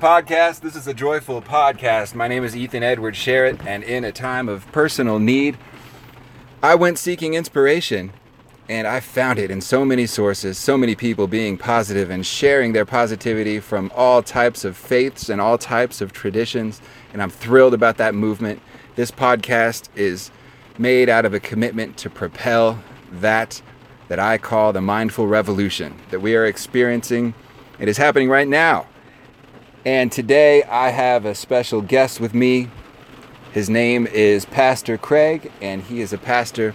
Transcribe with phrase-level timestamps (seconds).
[0.00, 0.60] Podcast.
[0.60, 2.14] This is a joyful podcast.
[2.14, 5.58] My name is Ethan Edward Sherritt, and in a time of personal need,
[6.62, 8.14] I went seeking inspiration,
[8.66, 12.72] and I found it in so many sources, so many people being positive and sharing
[12.72, 16.80] their positivity from all types of faiths and all types of traditions,
[17.12, 18.62] and I'm thrilled about that movement.
[18.96, 20.30] This podcast is
[20.78, 23.60] made out of a commitment to propel that
[24.08, 27.34] that I call the mindful revolution that we are experiencing.
[27.78, 28.86] It is happening right now.
[29.84, 32.68] And today I have a special guest with me.
[33.52, 36.74] His name is Pastor Craig, and he is a pastor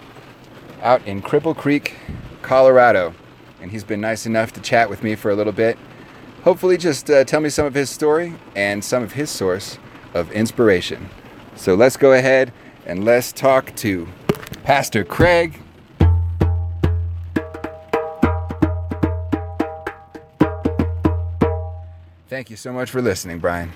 [0.82, 1.94] out in Cripple Creek,
[2.42, 3.14] Colorado.
[3.60, 5.78] And he's been nice enough to chat with me for a little bit.
[6.42, 9.78] Hopefully, just uh, tell me some of his story and some of his source
[10.12, 11.08] of inspiration.
[11.54, 12.52] So let's go ahead
[12.86, 14.08] and let's talk to
[14.64, 15.60] Pastor Craig.
[22.28, 23.70] Thank you so much for listening, Brian.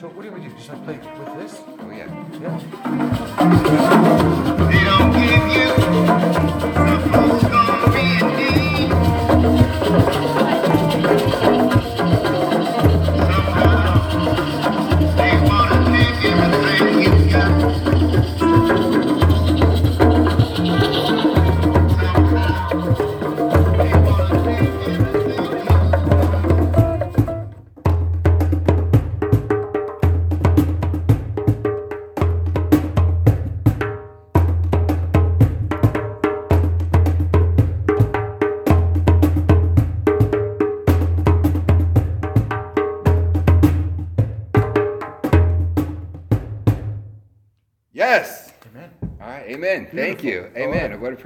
[0.00, 0.48] So what do we do?
[0.54, 1.60] Just like play with this?
[1.66, 2.06] Oh, yeah.
[2.40, 2.58] Yeah.
[4.70, 5.46] They don't give
[7.32, 7.35] you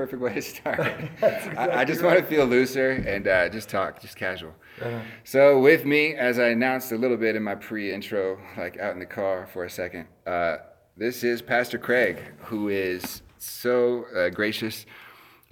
[0.00, 0.78] perfect way to start.
[1.20, 4.54] That's I, I exactly just want to feel looser and uh, just talk, just casual.
[4.80, 5.00] Uh-huh.
[5.24, 8.94] So, with me, as I announced a little bit in my pre intro, like out
[8.94, 10.56] in the car for a second, uh,
[10.96, 14.86] this is Pastor Craig, who is so uh, gracious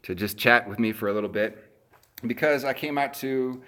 [0.05, 1.71] to just chat with me for a little bit
[2.27, 3.63] because I came out to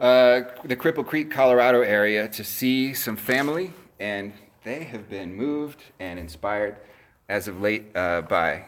[0.00, 4.32] uh, the Cripple Creek, Colorado area to see some family, and
[4.64, 6.76] they have been moved and inspired
[7.28, 8.64] as of late uh, by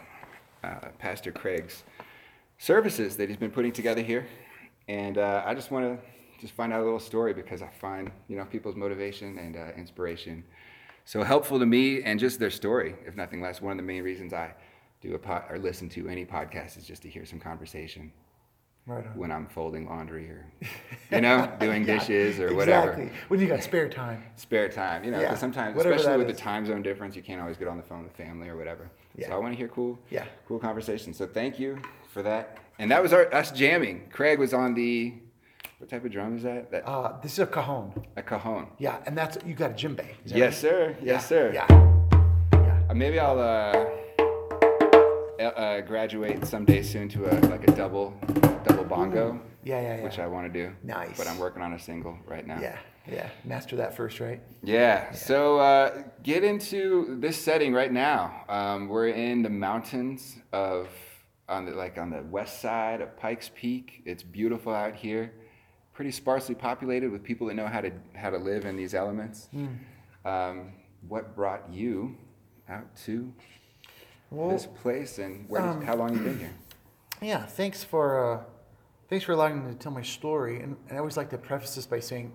[0.64, 1.84] uh, Pastor Craig's
[2.58, 4.26] services that he's been putting together here.
[4.88, 6.06] And uh, I just want to
[6.40, 9.72] just find out a little story because I find you know people's motivation and uh,
[9.76, 10.44] inspiration
[11.04, 13.60] so helpful to me and just their story, if nothing less.
[13.60, 14.54] One of the main reasons I
[15.00, 18.10] do a pod, or listen to any podcast is just to hear some conversation
[18.86, 20.44] Right when I'm folding laundry or,
[21.10, 22.90] you know, doing dishes or whatever.
[22.90, 23.18] Exactly.
[23.28, 24.22] When you got spare time.
[24.36, 26.36] Spare time, you know, Yeah, sometimes, whatever especially with is.
[26.36, 28.90] the time zone difference, you can't always get on the phone with family or whatever.
[29.16, 29.28] Yeah.
[29.28, 30.26] So I want to hear cool, Yeah.
[30.46, 31.16] cool conversations.
[31.16, 31.78] So thank you
[32.12, 32.58] for that.
[32.78, 34.10] And that was our us jamming.
[34.12, 35.14] Craig was on the,
[35.78, 36.70] what type of drum is that?
[36.70, 37.94] That Uh, this is a cajon.
[38.16, 38.66] a cajon.
[38.78, 40.04] Yeah, and that's you got a djembe.
[40.26, 40.54] Yes, right?
[40.54, 40.96] sir.
[41.00, 41.50] Yes, Yeah, sir.
[41.54, 41.66] Yeah.
[42.52, 42.82] Yeah.
[42.90, 43.86] Uh, maybe I'll uh,
[45.44, 48.14] uh, uh, graduate someday soon to a like a double
[48.64, 50.02] double bongo, Yeah, yeah, yeah.
[50.04, 50.72] which I want to do.
[50.82, 51.16] Nice.
[51.16, 52.58] But I'm working on a single right now.
[52.60, 53.28] Yeah, yeah.
[53.44, 54.40] Master that first, right?
[54.62, 55.12] Yeah.
[55.12, 58.44] So uh, get into this setting right now.
[58.48, 60.88] Um, we're in the mountains of
[61.48, 64.02] on the like on the west side of Pikes Peak.
[64.06, 65.32] It's beautiful out here.
[65.92, 69.48] Pretty sparsely populated with people that know how to how to live in these elements.
[69.52, 69.66] Hmm.
[70.24, 70.72] Um,
[71.06, 72.16] what brought you
[72.68, 73.32] out to
[74.34, 75.62] Well, this place, and where?
[75.62, 76.50] Did, how long you been here?
[77.22, 78.40] Yeah, thanks for uh,
[79.08, 80.60] thanks for allowing me to tell my story.
[80.60, 82.32] And, and I always like to preface this by saying,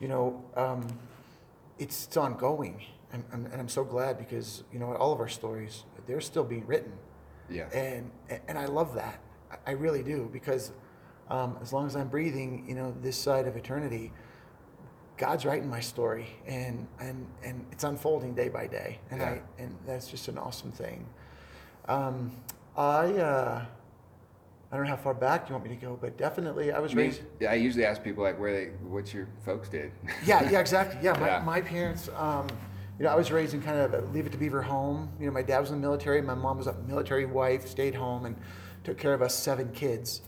[0.00, 0.88] you know, um,
[1.78, 2.82] it's, it's ongoing,
[3.12, 6.42] and, and, and I'm so glad because you know all of our stories they're still
[6.42, 6.92] being written,
[7.50, 7.68] Yeah.
[7.72, 8.10] and
[8.48, 9.20] and I love that.
[9.52, 10.72] I- I really do because
[11.28, 14.10] um, as long as I'm breathing, you know, this side of eternity,
[15.16, 19.28] God's writing my story, and and and it's unfolding day by day, and Yeah.
[19.58, 21.06] I and that's just an awesome thing.
[21.88, 22.32] Um,
[22.76, 23.64] I uh,
[24.72, 26.92] I don't know how far back you want me to go, but definitely I was
[26.92, 27.22] I, mean, raised.
[27.40, 29.92] yeah, I usually ask people like where they, what your folks did.
[30.24, 30.98] Yeah, yeah, exactly.
[31.02, 31.42] Yeah, my, Yeah.
[31.44, 32.08] my parents.
[32.16, 32.46] Um,
[32.98, 35.10] you know, I was raised in kind of a leave it to beaver home.
[35.20, 36.22] You know, my dad was in the military.
[36.22, 38.36] My mom was a military wife, stayed home and
[38.84, 40.22] took care of us seven kids.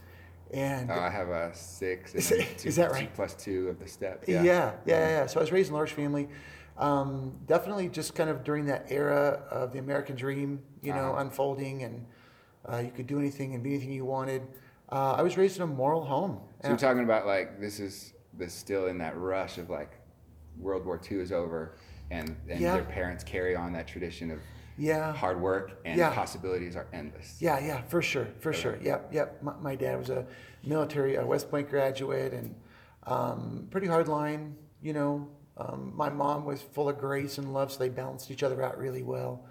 [0.53, 2.15] And Oh, I have a six.
[2.15, 3.13] Is two, is that right?
[3.15, 4.25] plus two of the step.
[4.29, 5.27] Yeah, yeah, yeah, yeah.
[5.27, 6.29] So I was raised in a large family.
[6.79, 11.21] Um, definitely just kind of during that era of the American dream, you know, Uh-huh.
[11.23, 12.07] unfolding and
[12.71, 14.43] uh, you could do anything and be anything you wanted.
[14.91, 16.41] Uh, I was raised in a moral home.
[16.63, 19.93] So you're talking about like this is this still in that rush of like
[20.59, 21.77] World War II is over,
[22.11, 22.75] and and Yeah.
[22.75, 24.39] their parents carry on that tradition of
[24.79, 25.13] yeah.
[25.15, 26.13] hard work and Yeah.
[26.15, 27.41] possibilities are endless.
[27.41, 28.79] Yeah, yeah, for sure, for sure.
[28.83, 29.43] Yep, yep.
[29.43, 30.27] My, my dad was a
[30.65, 32.55] military uh, West Point graduate, and
[33.09, 35.29] Um, pretty hard line, you know.
[35.59, 38.77] Um, my mom was full of grace and love, so they balanced each other out
[38.79, 39.45] really well.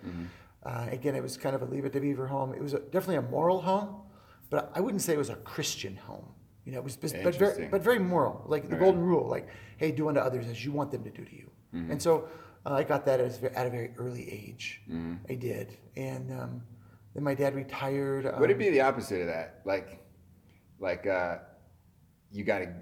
[0.63, 2.53] Uh, again, it was kind of a leave it to beaver home.
[2.53, 4.01] It was a, definitely a moral home,
[4.49, 6.25] but I wouldn't say it was a Christian home.
[6.63, 9.47] You know, it was, but very, but very moral, like the golden rule, like,
[9.77, 11.49] hey, do unto others as you want them to do to you.
[11.91, 12.29] And so
[12.65, 14.81] uh, I got that as, at a very early age.
[15.29, 15.77] I did.
[15.95, 16.61] And um,
[17.13, 18.25] then my dad retired.
[18.25, 19.61] Um, Would it be the opposite of that?
[19.65, 19.99] Like,
[20.79, 21.39] like uh,
[22.31, 22.73] you got to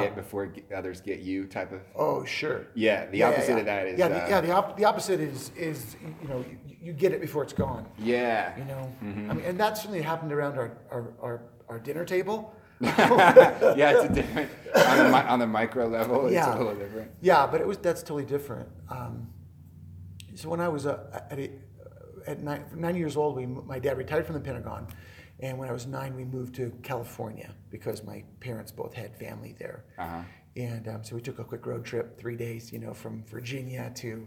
[0.00, 1.80] get before others get you type of.
[1.94, 2.66] Oh, sure.
[2.74, 3.58] Yeah, the Yeah, yeah, opposite yeah.
[3.58, 3.98] of that is.
[3.98, 4.40] yeah, uh, the, yeah.
[4.40, 7.86] The, op- the opposite is is you know you, you get it before it's gone.
[7.98, 8.56] yeah.
[8.58, 9.30] You know, Mm-hmm.
[9.30, 12.54] I mean, and that certainly happened around our our, our, our dinner table.
[12.80, 16.26] yeah, it's a different on the, on the micro level.
[16.26, 16.56] It's Yeah.
[16.56, 17.10] a little different.
[17.20, 18.68] Yeah, but it was that's totally different.
[18.88, 19.28] Um,
[20.34, 21.50] so when I was uh, at a,
[22.26, 24.86] at nine, nine years old, we my dad retired from the Pentagon,
[25.42, 29.54] and when I was nine, we moved to California because my parents both had family
[29.58, 29.84] there.
[29.98, 30.22] Uh-huh.
[30.56, 33.90] And um, so we took a quick road trip, three days, you know, from Virginia
[33.96, 34.26] to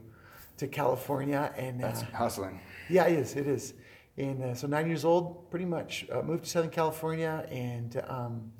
[0.58, 2.62] to California, and uh, That's hustling.
[2.90, 3.36] yeah, it is.
[3.36, 3.74] It is.
[4.18, 8.52] And uh, so nine years old, pretty much uh, moved to Southern California, and um,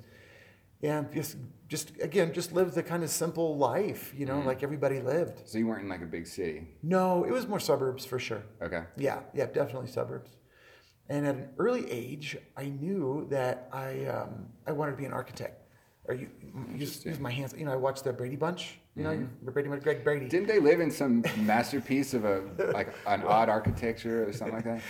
[0.82, 1.36] and just
[1.68, 5.48] just again just lived the kind of simple life, you know, like everybody lived.
[5.48, 6.68] So you weren't in like a big city.
[6.82, 8.42] No, it was more suburbs for sure.
[8.62, 8.82] Okay.
[8.96, 10.35] Yeah, yeah, definitely suburbs.
[11.08, 15.12] And at an early age, I knew that I um, I wanted to be an
[15.12, 15.62] architect.
[16.08, 16.28] Or you,
[16.78, 17.52] just use my hands.
[17.56, 18.78] You know, I watched the Brady Bunch.
[18.94, 20.26] You know, the Brady Bunch, Greg Brady.
[20.28, 22.42] Didn't they live in some masterpiece of a
[22.72, 24.80] like an odd architecture or something like that?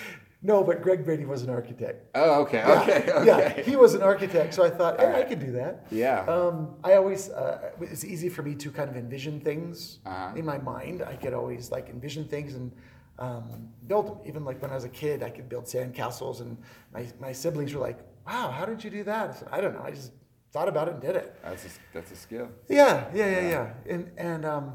[0.43, 2.07] no, but Greg Brady was an architect.
[2.15, 3.27] Oh, okay, Yeah, okay, okay.
[3.27, 5.87] Yeah, he was an architect, so I thought, hey, I could do that.
[5.91, 6.21] Yeah.
[6.27, 10.37] Um, I always, uh, it's easy for me to kind of envision things Uh-huh.
[10.37, 11.03] in my mind.
[11.03, 12.71] I could always like envision things and
[13.19, 14.19] um, build them.
[14.25, 16.57] Even like when I was a kid, I could build sandcastles, and
[16.93, 19.75] my, my siblings were like, "Wow, how did you do that?" I said, "I don't
[19.75, 19.83] know.
[19.83, 20.13] I just
[20.53, 22.49] thought about it and did it." That's a, that's a skill.
[22.69, 23.73] Yeah, yeah, yeah, yeah.
[23.89, 24.73] And and um,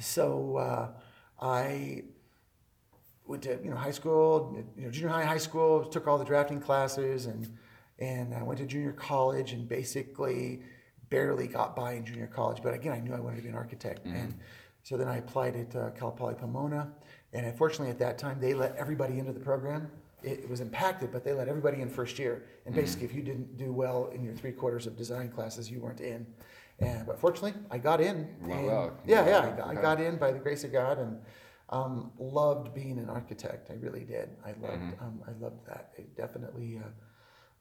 [0.00, 0.88] so uh,
[1.40, 2.04] I
[3.26, 6.24] went to you know high school, you know junior high, high school, took all the
[6.24, 7.56] drafting classes, and
[7.98, 10.62] and I went to junior college, and basically
[11.10, 12.60] barely got by in junior college.
[12.62, 14.34] But again, I knew I wanted to be an architect, and
[14.84, 16.92] so then I applied at uh, Cal Poly Pomona,
[17.32, 19.90] and unfortunately at that time they let everybody into the program.
[20.22, 22.44] It, it was impacted, but they let everybody in first year.
[22.64, 25.80] And basically, if you didn't do well in your three quarters of design classes, you
[25.80, 26.26] weren't in.
[26.78, 28.28] And but fortunately, I got in.
[28.40, 28.96] Went and- well.
[29.04, 31.18] Yeah, yeah, I got, I got in by the grace of God, and
[31.70, 33.70] um, loved being an architect.
[33.70, 34.30] I really did.
[34.44, 35.04] I loved, Mm-hmm.
[35.04, 35.92] um, I loved that.
[35.96, 36.80] It definitely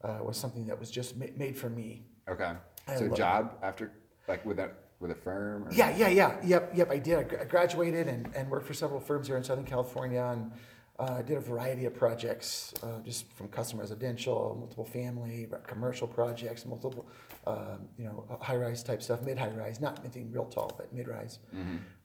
[0.03, 2.05] uh, uh, was something that was just ma- made for me.
[2.29, 2.51] Okay.
[2.87, 3.91] I So job after
[4.27, 4.71] like with a
[5.03, 5.67] with a firm.
[5.67, 5.71] Or?
[5.71, 6.89] Yeah, yeah, yeah, yep, yep.
[6.89, 7.19] I did.
[7.19, 10.51] I gra- I graduated and, and worked for several firms here in Southern California, and
[10.97, 16.65] uh, did a variety of projects, uh, just from custom residential, multiple family, commercial projects,
[16.65, 17.05] multiple,
[17.45, 20.91] uh, you know, high rise type stuff, mid high rise, not anything real tall, but
[20.93, 21.39] mid rise.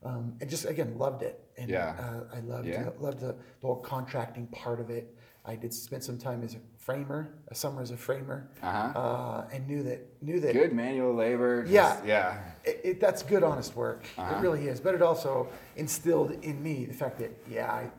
[0.03, 1.95] Um, and just again loved it, and Yeah.
[1.99, 2.89] uh, I loved Yeah.
[2.99, 5.15] loved the, the whole contracting part of it.
[5.49, 8.99] I did spend some time as a framer, a summer as a framer, Uh-huh.
[8.99, 11.63] uh, and knew that knew that Good manual labor.
[11.63, 12.01] just- Yeah.
[12.05, 12.37] Yeah.
[12.63, 14.03] it, it, that's good, honest work.
[14.17, 14.35] Uh-huh.
[14.35, 14.79] It really is.
[14.79, 17.91] But it also instilled in me the fact that, yeah, I,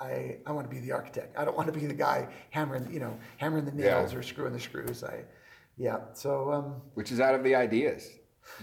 [0.00, 1.36] I, I want to be the architect.
[1.36, 3.98] I don't want to be the guy hammering, you know, hammering the Yeah.
[4.00, 5.04] nails or screwing the screws.
[5.04, 5.24] I,
[5.76, 5.98] yeah.
[6.14, 8.08] So, um, Which is out of the ideas.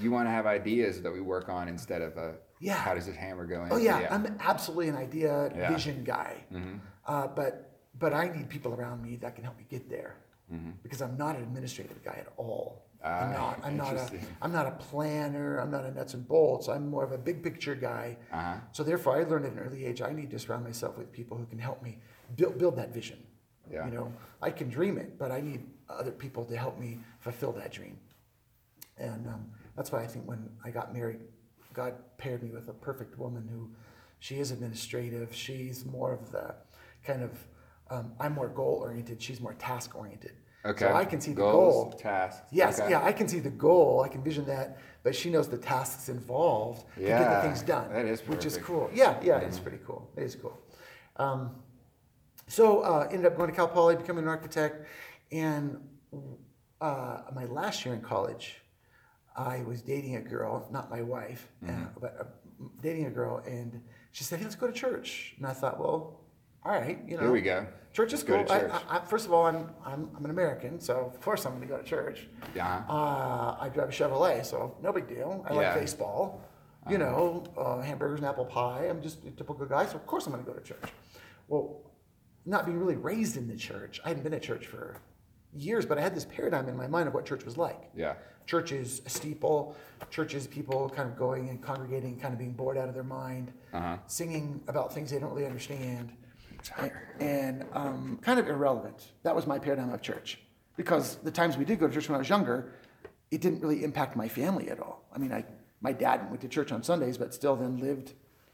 [0.01, 2.29] You want to have ideas that we work on instead of a
[2.59, 2.73] Yeah.
[2.73, 3.71] how does this hammer go in?
[3.71, 5.69] oh yeah, I'm absolutely an idea Yeah.
[5.71, 6.33] vision guy.
[6.51, 6.77] Mm-hmm.
[7.05, 7.64] Uh, but,
[7.99, 10.17] but I need people around me that can help me get there
[10.53, 10.73] Mm-hmm.
[10.83, 12.85] because I'm not an administrative guy at all.
[13.03, 13.59] Ah, I'm not.
[13.63, 14.19] I'm not a.
[14.43, 15.57] I'm not a planner.
[15.57, 16.67] I'm not a nuts and bolts.
[16.67, 18.15] I'm more of a big picture guy.
[18.31, 18.57] Uh-huh.
[18.71, 21.35] So therefore, I learned at an early age I need to surround myself with people
[21.35, 21.97] who can help me
[22.35, 23.17] build build that vision.
[23.71, 23.87] Yeah.
[23.87, 27.51] You know, I can dream it, but I need other people to help me fulfill
[27.53, 27.97] that dream.
[28.99, 31.21] And um, that's why I think when I got married,
[31.73, 33.71] God paired me with a perfect woman who,
[34.19, 35.33] she is administrative.
[35.33, 36.55] She's more of the
[37.03, 37.31] kind of,
[37.89, 39.21] um, I'm more goal oriented.
[39.21, 40.33] She's more task oriented.
[40.65, 40.79] Okay.
[40.85, 41.99] So I can see the Goals, goal.
[41.99, 42.47] tasks.
[42.51, 42.89] Yes, Okay.
[42.89, 44.01] yeah, I can see the goal.
[44.01, 47.91] I can vision that, but she knows the tasks involved to get the things done.
[47.93, 48.89] that is which is cool.
[48.93, 50.09] Yeah, yeah, it's pretty cool.
[50.17, 50.57] It is cool.
[51.17, 51.55] Um,
[52.47, 54.87] so uh, ended up going to Cal Poly, becoming an architect,
[55.31, 55.77] and
[56.81, 58.55] uh, my last year in college,
[59.37, 61.83] I was dating a girl, not my wife, uh, Mm-hmm.
[61.99, 62.23] but uh,
[62.81, 66.21] dating a girl, and she said, "Hey, let's go to church." And I thought, well,
[66.65, 67.67] all right, you know, Here we go.
[67.93, 68.43] Church is cool.
[68.43, 68.49] church.
[68.89, 71.61] I, I, first of all, I'm, I'm I'm an American, so of course I'm going
[71.61, 72.27] to go to church.
[72.53, 72.83] Yeah.
[72.89, 75.45] Uh, I drive a Chevrolet, so no big deal.
[75.47, 75.69] I like Yeah.
[75.69, 75.79] Uh-huh.
[75.79, 76.41] baseball,
[76.89, 78.87] you know, uh, hamburgers and apple pie.
[78.89, 80.89] I'm just a typical guy, so of course I'm going to go to church.
[81.47, 81.83] Well,
[82.45, 84.97] not being really raised in the church, I hadn't been at church for
[85.53, 87.81] years, but I had this paradigm in my mind of what church was like.
[87.95, 88.15] Yeah.
[88.45, 89.75] Church is a steeple.
[90.11, 93.03] Church is people kind of going and congregating, kind of being bored out of their
[93.05, 93.97] mind, Uh-huh.
[94.07, 96.11] singing about things they don't really understand,
[97.19, 99.11] and um, kind of irrelevant.
[99.23, 100.39] That was my paradigm of church.
[100.77, 102.73] Because the times we did go to church when I was younger,
[103.31, 105.05] it didn't really impact my family at all.
[105.13, 105.45] I mean, I
[105.81, 108.13] my dad went to church on Sundays, but still then lived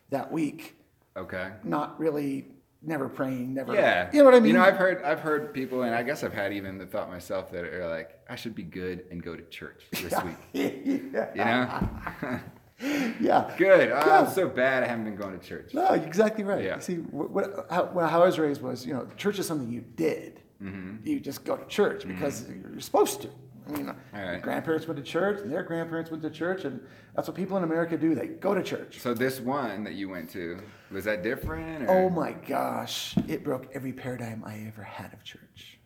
[0.10, 0.76] that week,
[1.16, 1.52] Okay.
[1.64, 2.46] not really,
[2.82, 3.74] never praying, never.
[3.74, 4.10] Yeah.
[4.12, 4.48] You know what I mean?
[4.48, 7.10] You know, I've heard I've heard people, and I guess I've had even the thought
[7.10, 10.36] myself that are like, I should be good and go to church this week.
[10.54, 11.30] yeah.
[11.36, 12.40] You know?
[13.20, 13.54] yeah.
[13.58, 13.92] good.
[13.92, 14.20] Oh, Yeah.
[14.22, 15.74] I'm so bad I haven't been going to church.
[15.74, 16.64] No, exactly right.
[16.64, 16.80] Yeah.
[16.80, 19.82] See, what, what, how, how I was raised was, you know, church is something you
[19.96, 20.42] did.
[20.62, 21.08] Mm-hmm.
[21.08, 23.30] You just go to church because you're supposed to.
[23.68, 24.42] I mean, right.
[24.42, 26.82] grandparents went to church, and their grandparents went to church, and
[27.16, 28.16] that's what people in America do.
[28.16, 29.00] They go to church.
[29.00, 30.60] So this one that you went to
[30.92, 31.88] was that different?
[31.88, 31.92] Or?
[31.92, 35.80] Oh my gosh, it broke every paradigm I ever had of church.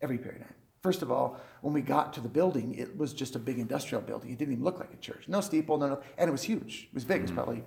[0.00, 0.54] Every paradigm.
[0.82, 4.00] First of all, when we got to the building, it was just a big industrial
[4.02, 4.30] building.
[4.30, 5.24] It didn't even look like a church.
[5.28, 6.88] No steeple, no, no and it was huge.
[6.90, 7.18] It was big.
[7.18, 7.64] It was probably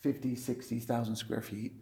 [0.00, 1.72] 50, 60,000 square feet.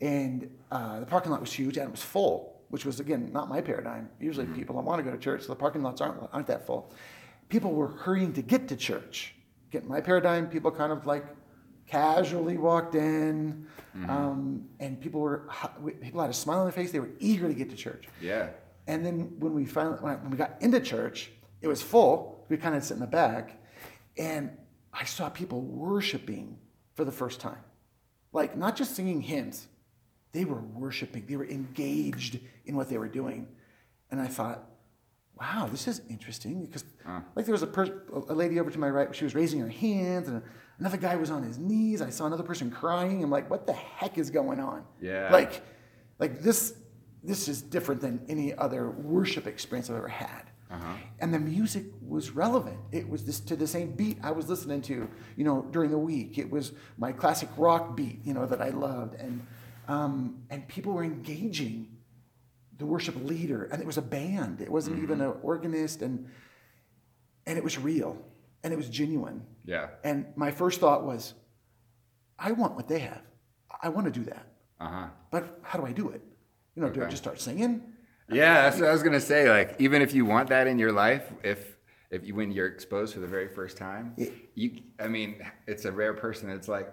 [0.00, 3.48] And uh, the parking lot was huge and it was full, which was, again, not
[3.48, 4.08] my paradigm.
[4.20, 6.64] Usually people don't want to go to church, so the parking lots aren't, aren't that
[6.66, 6.92] full.
[7.48, 9.34] People were hurrying to get to church.
[9.72, 11.24] Get my paradigm, people kind of like
[11.88, 13.66] casually walked in,
[14.08, 15.48] um, and people were
[16.00, 16.92] people had a smile on their face.
[16.92, 18.06] They were eager to get to church.
[18.20, 18.48] Yeah.
[18.86, 22.44] And then when we finally when, we got into church, it was full.
[22.48, 23.60] We kind of sit in the back,
[24.16, 24.50] and
[24.92, 26.58] I saw people worshiping
[26.94, 27.58] for the first time,
[28.32, 29.66] like not just singing hymns.
[30.32, 31.26] They were worshiping.
[31.26, 33.48] They were engaged in what they were doing,
[34.10, 34.64] and I thought,
[35.40, 36.84] wow, this is interesting because
[37.34, 39.68] like there was a, per- a lady over to my right, she was raising her
[39.68, 40.42] hands, and
[40.78, 42.00] another guy was on his knees.
[42.00, 43.22] I saw another person crying.
[43.22, 44.84] I'm like, what the heck is going on?
[45.00, 45.30] Yeah.
[45.32, 45.62] Like,
[46.18, 46.74] like this,
[47.26, 50.44] this is different than any other worship experience I've ever had.
[51.20, 52.78] And the music was relevant.
[52.92, 55.98] It was this to the same beat I was listening to, you know, during the
[55.98, 56.36] week.
[56.38, 59.46] It was my classic rock beat, you know, that I loved, and
[59.88, 61.76] um, and people were engaging
[62.78, 64.60] the worship leader, and it was a band.
[64.60, 66.14] It wasn't even an organist, and
[67.46, 68.18] and it was real,
[68.62, 69.42] and it was genuine.
[69.64, 69.86] Yeah.
[70.04, 71.34] And my first thought was,
[72.38, 73.22] I want what they have.
[73.82, 74.46] I want to do that,
[74.80, 75.06] Uh huh.
[75.30, 76.22] but how do I do it?
[76.76, 77.82] You know, do I just start singing?
[78.30, 79.48] Yeah, that's what I was gonna say.
[79.48, 81.76] Like, even if you want that in your life, if
[82.10, 84.28] if you when you're exposed for the very first time, Yeah.
[84.54, 86.92] you, I mean, it's a rare person that's like,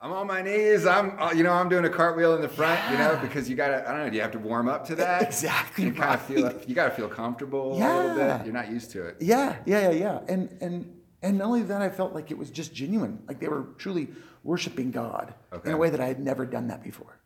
[0.00, 0.86] I'm on my knees.
[0.86, 3.56] I'm, uh, you know, I'm doing a cartwheel in the front, you know, because you
[3.56, 5.22] gotta, I don't know, do you have to warm up to that?
[5.22, 7.94] Exactly You kind of feel, you gotta feel comfortable yeah.
[7.94, 8.44] a little bit.
[8.46, 9.16] You're not used to it.
[9.20, 10.20] Yeah, yeah, yeah, yeah.
[10.28, 10.92] And and
[11.22, 13.22] and not only that, I felt like it was just genuine.
[13.26, 14.08] Like they were truly
[14.44, 15.70] worshiping God Okay.
[15.70, 17.18] in a way that I had never done that before.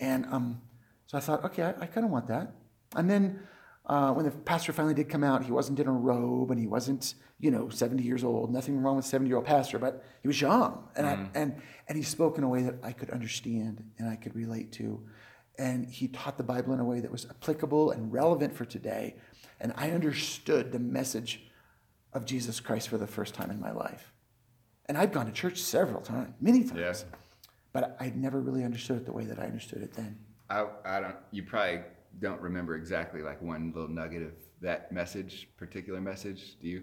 [0.00, 0.60] And um,
[1.06, 2.52] so I thought, okay, I, I kind of want that.
[2.96, 3.40] And then
[3.86, 6.66] uh, when the pastor finally did come out, he wasn't in a robe and he
[6.66, 8.52] wasn't, you know, 70 years old.
[8.52, 10.88] Nothing wrong with 70 year old pastor, but he was young.
[10.94, 11.56] And, I, and,
[11.88, 15.02] and he spoke in a way that I could understand and I could relate to.
[15.58, 19.16] And he taught the Bible in a way that was applicable and relevant for today.
[19.60, 21.48] And I understood the message
[22.12, 24.12] of Jesus Christ for the first time in my life.
[24.86, 26.78] And I've gone to church several times, many times.
[26.78, 27.04] Yes.
[27.78, 30.18] But I'd never really understood it the way that I understood it then.
[30.50, 31.82] I, I don't, you probably
[32.18, 34.32] don't remember exactly like one little nugget of
[34.62, 36.58] that message, particular message.
[36.60, 36.82] Do you?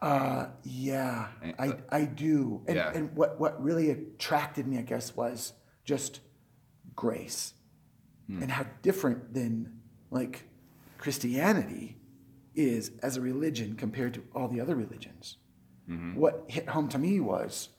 [0.00, 1.26] Uh, yeah,
[1.58, 2.62] I, uh, I do.
[2.68, 2.92] And, Yeah.
[2.94, 6.20] and what, what really attracted me, I guess, was just
[6.94, 7.54] grace
[8.28, 8.44] hmm.
[8.44, 9.80] and how different than
[10.12, 10.44] like
[10.98, 11.96] Christianity
[12.54, 15.38] is as a religion compared to all the other religions.
[15.90, 16.14] Mm-hmm.
[16.14, 17.70] What hit home to me was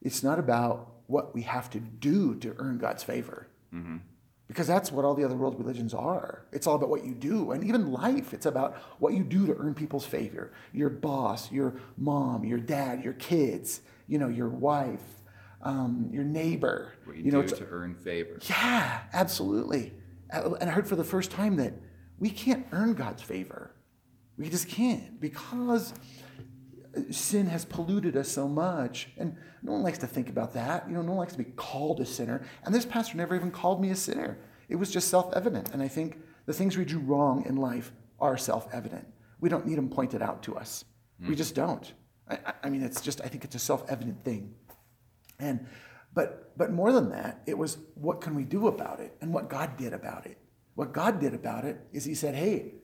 [0.00, 3.48] it's not about what we have to do to earn God's favor.
[4.48, 6.44] Because that's what all the other world religions are.
[6.52, 7.52] It's all about what you do.
[7.52, 10.52] And even life, it's about what you do to earn people's favor.
[10.72, 15.00] Your boss, your mom, your dad, your kids, you know, your wife,
[15.62, 16.92] um, your neighbor.
[17.04, 18.38] What you, know, do it's, to earn favor.
[18.42, 19.94] yeah, absolutely.
[20.30, 21.72] And I heard for the first time that
[22.18, 23.70] we can't earn God's favor.
[24.36, 25.94] We just can't because
[27.10, 29.08] sin has polluted us so much.
[29.16, 30.88] And no one likes to think about that.
[30.88, 32.44] You know, no one likes to be called a sinner.
[32.64, 34.38] And this pastor never even called me a sinner.
[34.68, 35.70] It was just self evident.
[35.72, 39.06] And I think the things we do wrong in life are self evident.
[39.40, 40.84] We don't need them pointed out to us.
[41.20, 41.34] We hmm.
[41.34, 41.92] just don't.
[42.28, 44.54] I, I- I mean, it's just, I think it's a self evident thing.
[45.38, 45.66] And
[46.14, 49.48] but but more than that, it was what can we do about it and what
[49.48, 50.38] God did about it.
[50.74, 52.74] What God did about it is he said, "Hey,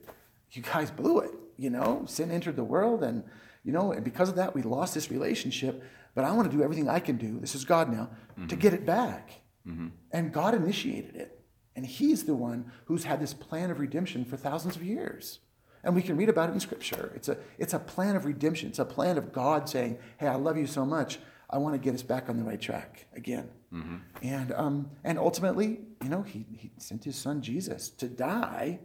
[0.51, 1.31] you guys blew it.
[1.57, 3.23] You know, sin entered the world and
[3.63, 5.83] you know, and because of that we lost this relationship,
[6.15, 7.39] but I want to do everything I can do.
[7.39, 8.59] This is God now to mm-hmm.
[8.59, 9.87] get it back." Mm-hmm.
[10.11, 11.39] And God initiated it.
[11.75, 15.39] And he's the one who's had this plan of redemption for thousands of years.
[15.83, 17.11] And we can read about it in Scripture.
[17.15, 18.69] It's a, it's a plan of redemption.
[18.69, 21.19] It's a plan of God saying, Hey, I love you so much.
[21.49, 23.49] I want to get us back on the right track again.
[23.73, 23.95] Mm-hmm.
[24.21, 28.79] And, um, and ultimately, you know, he, he sent his son Jesus to die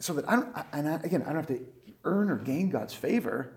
[0.00, 1.64] so that I don't, I- and I, again, I don't have to
[2.04, 3.52] earn or gain God's favor.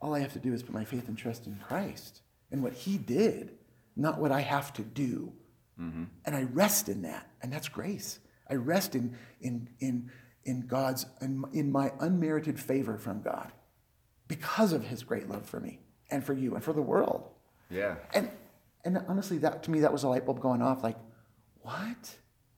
[0.00, 2.72] All I have to do is put my faith and trust in Christ and what
[2.72, 3.58] He did,
[3.96, 5.32] not what I have to do.
[5.80, 6.04] Mm-hmm.
[6.24, 8.18] And I rest in that, and that's grace.
[8.50, 10.10] I rest in in in
[10.44, 13.52] in God's in, in my unmerited favor from God
[14.26, 15.80] because of His great love for me
[16.10, 17.28] and for you and for the world.
[17.70, 17.96] Yeah.
[18.14, 18.30] And
[18.84, 20.82] and honestly, that to me, that was a light bulb going off.
[20.82, 20.96] Like,
[21.60, 22.16] what?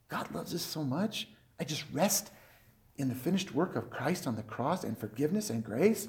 [0.08, 1.28] God loves us so much.
[1.58, 2.30] I just rest
[2.96, 6.08] in the finished work of Christ on the cross and forgiveness and grace.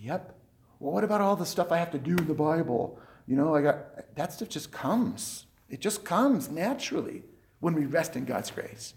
[0.00, 0.34] Yep.
[0.80, 2.98] Well, what about all the stuff I have to do in the Bible?
[3.26, 5.46] You know, I got that stuff just comes.
[5.68, 7.24] It just comes naturally
[7.60, 8.94] when we rest in God's grace.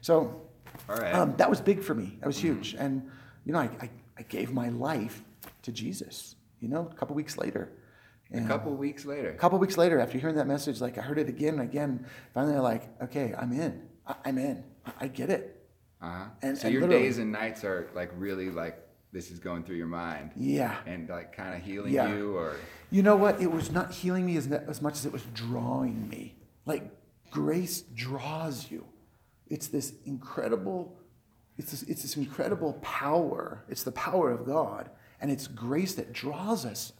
[0.00, 0.40] So
[0.88, 1.14] All right.
[1.14, 2.16] um, that was big for me.
[2.20, 2.74] That was huge.
[2.74, 3.08] And,
[3.44, 5.22] you know, I, I, I gave my life
[5.62, 7.70] to Jesus, you know, a couple weeks later.
[8.34, 9.30] a couple weeks later.
[9.30, 12.06] a couple weeks later, after hearing that message, like I heard it again and again.
[12.34, 13.82] Finally, I'm like, okay, I'm in.
[14.06, 14.64] I- I'm in.
[14.86, 15.59] I- I get it.
[16.02, 16.24] Uh-huh.
[16.42, 18.78] And- so and your days and nights are like really like
[19.12, 20.76] this is going through your mind Yeah.
[20.86, 22.14] and like kind of healing Yeah.
[22.14, 22.54] you or
[22.90, 23.40] You know what?
[23.40, 26.36] It was not healing me as, as much as it was drawing me.
[26.64, 26.90] Like
[27.30, 28.84] grace draws you.
[29.48, 30.96] It's this incredible,
[31.58, 33.64] it's this, it's this incredible power.
[33.68, 34.90] It's the power of God.
[35.20, 36.92] And it's grace that draws us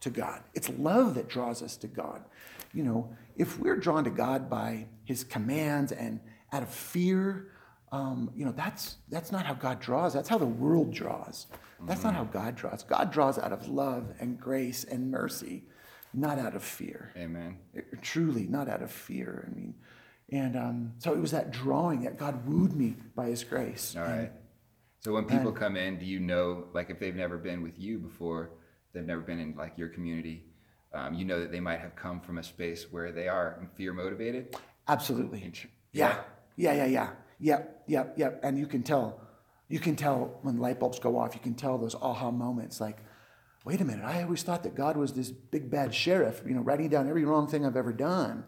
[0.00, 0.40] to God.
[0.54, 2.24] It's love that draws us to God.
[2.72, 6.20] You know, if we're drawn to God by his commands and
[6.52, 7.48] out of fear,
[7.92, 10.12] um, you know, that's that's not how God draws.
[10.14, 11.46] That's how the world draws.
[11.86, 12.82] That's not how God draws.
[12.82, 15.64] God draws out of love and grace and mercy,
[16.12, 17.12] not out of fear.
[17.16, 17.58] amen.
[17.72, 19.48] It- truly, not out of fear.
[19.50, 19.74] I mean,
[20.30, 23.94] and um, so it was that drawing that God wooed me by His grace.
[23.96, 24.32] All right.
[25.00, 27.98] So when people come in, do you know, like if they've never been with you
[27.98, 28.50] before,
[28.92, 30.44] they've never been in like your community,
[30.92, 33.92] um, you know that they might have come from a space where they are fear
[33.92, 34.56] motivated?
[34.88, 35.44] Absolutely.
[35.44, 36.18] Int- Yeah.
[36.56, 37.10] Yeah, yeah, yeah.
[37.40, 38.40] Yep, yep, yep.
[38.42, 39.20] And you can tell,
[39.68, 42.98] you can tell when light bulbs go off, you can tell those aha moments like,
[43.64, 46.62] wait a minute, I always thought that God was this big bad sheriff, you know,
[46.62, 48.44] writing down every wrong thing I've ever done.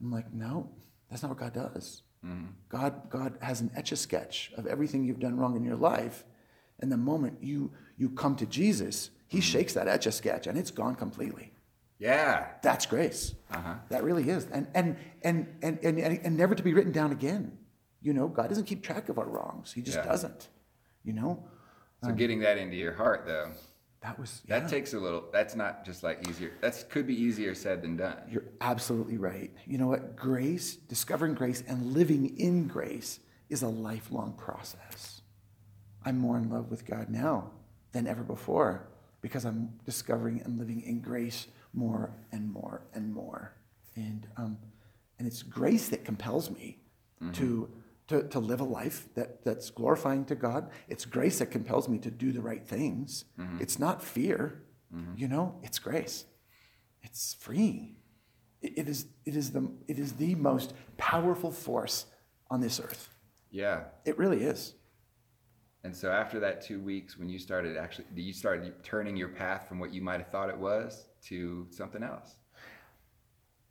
[0.00, 0.70] I'm like, no,
[1.08, 2.02] that's not what God does.
[2.68, 6.24] God, God has an etch a sketch of everything you've done wrong in your life.
[6.78, 10.56] And the moment you you come to Jesus, he shakes that etch a sketch and
[10.58, 11.52] it's gone completely.
[11.98, 12.46] Yeah.
[12.62, 13.34] That's grace.
[13.50, 13.74] Uh-huh.
[13.90, 14.46] That really is.
[14.46, 17.58] And, and, and, and, and, and never to be written down again.
[18.02, 19.72] You know, God doesn't keep track of our wrongs.
[19.72, 20.04] He just Yeah.
[20.04, 20.48] doesn't.
[21.04, 21.44] You know,
[22.04, 23.52] So getting that into your heart though,
[24.00, 26.52] that was, that takes a little, that's not just like easier.
[26.60, 28.18] That could be easier said than done.
[28.28, 29.52] You're absolutely right.
[29.66, 30.16] You know what?
[30.16, 35.22] Grace, discovering grace and living in grace is a lifelong process.
[36.04, 37.52] I'm more in love with God now
[37.92, 38.88] than ever before
[39.20, 43.54] because I'm discovering and living in grace more and more and more.
[43.94, 44.58] And, um,
[45.18, 46.78] and it's grace that compels me
[47.34, 47.68] to,
[48.08, 50.70] to, to live a life that, that's glorifying to God.
[50.88, 53.24] It's grace that compels me to do the right things.
[53.38, 53.60] Mm-hmm.
[53.60, 54.62] It's not fear,
[54.94, 55.14] mm-hmm.
[55.16, 56.26] you know, it's grace.
[57.02, 57.96] It's freeing.
[58.60, 62.06] It- it is, it, is the, it is the most powerful force
[62.50, 63.08] on this earth.
[63.50, 63.84] Yeah.
[64.04, 64.74] It really is.
[65.84, 69.68] And so after that two weeks, when you started actually, you started turning your path
[69.68, 72.36] from what you might have thought it was to something else.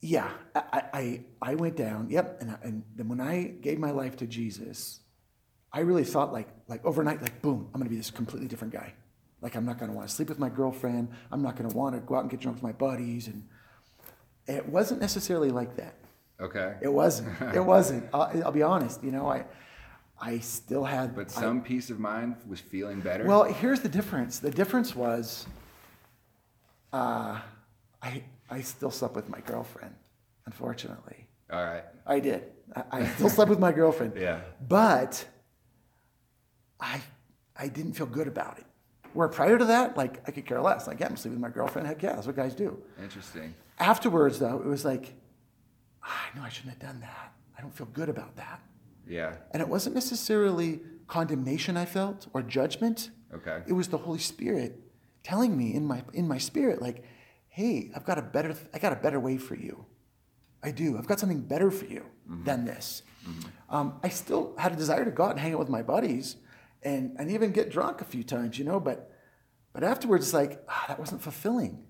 [0.02, 2.10] Yeah, I, I, I went down.
[2.10, 5.00] Yep, and, I, and then when I gave my life to Jesus,
[5.72, 8.94] I really thought like like overnight, like boom, I'm gonna be this completely different guy.
[9.42, 11.10] Like I'm not gonna want to sleep with my girlfriend.
[11.32, 13.48] I'm not gonna want to go out and get drunk with my buddies, and
[14.48, 15.96] it wasn't necessarily like that.
[16.40, 16.76] Okay.
[16.82, 17.40] It wasn't.
[17.54, 18.10] it wasn't.
[18.14, 19.04] I'll, I'll be honest.
[19.04, 19.46] You know, I
[20.20, 21.16] I still had.
[21.16, 23.24] But I- some peace of mind was feeling better.
[23.26, 24.40] Well, here's the difference.
[24.40, 25.46] The difference was,
[26.92, 27.40] uh,
[28.02, 29.96] I I still slept with my girlfriend.
[30.46, 31.84] Unfortunately, all right.
[32.06, 32.44] I did.
[32.76, 34.14] I, I still slept with my girlfriend.
[34.20, 34.42] Yeah.
[34.68, 35.26] But
[36.80, 37.02] I
[37.56, 38.66] I didn't feel good about it.
[39.14, 40.88] Where prior to that, like I could care less.
[40.88, 41.88] Like yeah, I'm sleeping with my girlfriend.
[41.88, 42.82] Heck yeah, that's what guys do.
[43.02, 43.54] Interesting.
[43.80, 45.14] Afterwards, though, it was like,
[46.04, 47.34] "Ah, I know I shouldn't have done that.
[47.58, 48.60] I don't feel good about that.
[49.08, 49.36] Yeah.
[49.52, 53.12] And it wasn't necessarily condemnation I felt or judgment.
[53.34, 53.62] Okay.
[53.68, 54.80] It was the Holy Spirit
[55.24, 57.04] telling me in my in my spirit, like,
[57.58, 59.86] hey, I've got a better I got a better way for you.
[60.64, 60.98] I do.
[60.98, 62.04] I've got something better for you
[62.48, 63.04] than this.
[63.70, 66.38] Um, I still had a desire to go out and hang out with my buddies
[66.84, 69.12] and, and even get drunk a few times, you know, but
[69.74, 71.84] but afterwards it's like, ah, that wasn't fulfilling.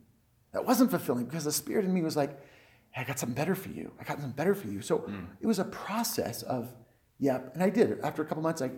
[0.53, 2.37] That wasn't fulfilling because the spirit in me was like,
[2.95, 3.91] I got something better for you.
[3.99, 4.81] I got something better for you.
[4.81, 5.27] So Mm.
[5.39, 6.73] it was a process of,
[7.19, 7.51] yep.
[7.53, 7.99] And I did.
[8.01, 8.69] After a couple months, I,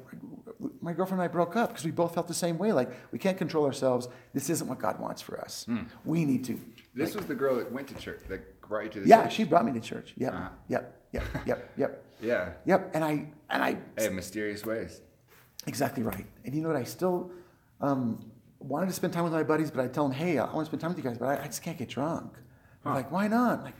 [0.83, 2.71] my girlfriend and I broke up because we both felt the same way.
[2.73, 4.07] Like, we can't control ourselves.
[4.33, 5.65] This isn't what God wants for us.
[5.69, 5.87] Mm.
[6.05, 6.59] We need to.
[6.93, 9.33] This was the girl that went to church, that brought you to the Yeah, church.
[9.33, 10.13] she brought me to church.
[10.17, 10.33] Yep.
[10.33, 10.49] Uh-huh.
[10.67, 10.99] Yep.
[11.13, 11.23] Yep.
[11.47, 11.71] Yep.
[11.77, 12.05] Yep.
[12.21, 12.49] Yeah.
[12.65, 12.91] Yep.
[12.93, 13.11] And I,
[13.49, 15.01] and I, Hey, mysterious ways.
[15.67, 16.25] Exactly right.
[16.43, 16.77] And you know what?
[16.77, 17.31] I still
[17.81, 20.59] um, wanted to spend time with my buddies, but I tell them, hey, I want
[20.59, 22.33] to spend time with you guys, but I, I just can't get drunk.
[22.83, 23.63] They're like, why not?
[23.63, 23.75] Like,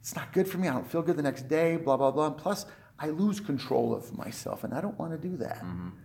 [0.00, 0.68] it's not good for me.
[0.68, 2.26] I don't feel good the next day, blah, blah, blah.
[2.28, 2.64] And plus,
[2.98, 5.62] I lose control of myself, and I don't want to do that.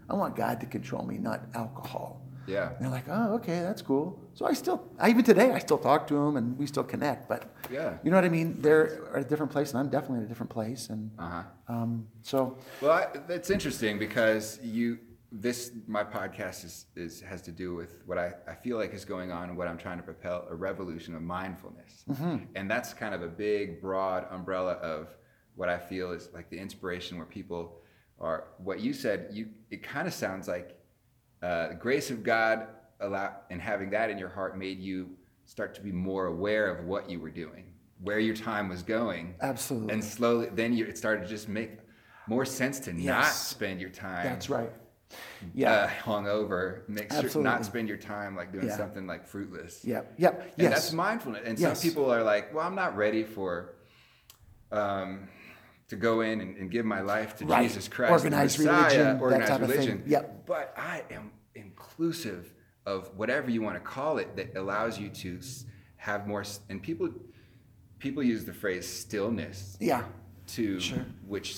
[0.10, 2.22] I want God to control me, not alcohol.
[2.48, 2.70] Yeah.
[2.72, 4.20] And they're like, oh, okay, that's cool.
[4.34, 7.30] So I still, I, even today, I still talk to them and we still connect.
[7.30, 7.98] But Yeah.
[8.04, 8.60] you know what I mean?
[8.62, 10.90] They're at a different place, and I'm definitely at a different place.
[10.90, 11.44] And Uh-huh.
[11.68, 15.00] um, so, Well, I, that's interesting because you
[15.34, 19.06] this my podcast is, is has to do with what I, I feel like is
[19.06, 22.04] going on and what I'm trying to propel a revolution of mindfulness.
[22.56, 25.08] And that's kind of a big broad umbrella of
[25.56, 27.82] what I feel is like the inspiration where people
[28.20, 30.78] are what you said, you it kind of sounds like
[31.42, 32.68] uh, the grace of God
[33.00, 35.10] allow and having that in your heart made you
[35.46, 39.36] start to be more aware of what you were doing, where your time was going.
[39.42, 39.94] absolutely.
[39.94, 41.72] And slowly, then you, it started to just make
[42.28, 44.24] more sense to not spend your time.
[44.24, 44.72] that's right.
[45.54, 45.72] Yeah.
[45.74, 46.88] Uh, hungover.
[46.88, 47.44] Make sure Absolutely.
[47.52, 48.78] not spend your time like doing Yeah.
[48.78, 49.84] something like fruitless.
[49.84, 50.14] Yep.
[50.18, 50.42] Yep.
[50.42, 50.72] And yes.
[50.72, 51.42] that's mindfulness.
[51.46, 51.82] And Yes.
[51.82, 53.74] some people are like, well, I'm not ready for
[54.72, 55.28] um,
[55.92, 57.64] to go in and, and give my life to Right.
[57.64, 58.14] Jesus Christ.
[58.14, 59.78] Organized Messiah, religion, that organized type of thing.
[59.78, 60.04] religion.
[60.08, 60.46] Yep.
[60.46, 62.54] But I am inclusive
[62.86, 65.42] of whatever you want to call it that allows you to
[65.98, 66.46] have more.
[66.70, 67.10] And people,
[68.00, 70.04] people use the phrase stillness yeah.
[70.48, 71.06] to Sure.
[71.28, 71.58] which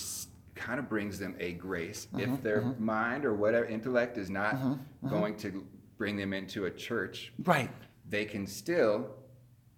[0.55, 2.83] kind of brings them a grace Mm-hmm, if their mm-hmm.
[2.83, 5.09] mind or whatever intellect is not mm-hmm, mm-hmm.
[5.09, 5.63] going to
[5.99, 7.69] bring them into a church Right.
[8.09, 9.11] they can still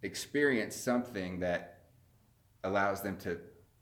[0.02, 1.80] experience something that
[2.63, 3.38] allows them to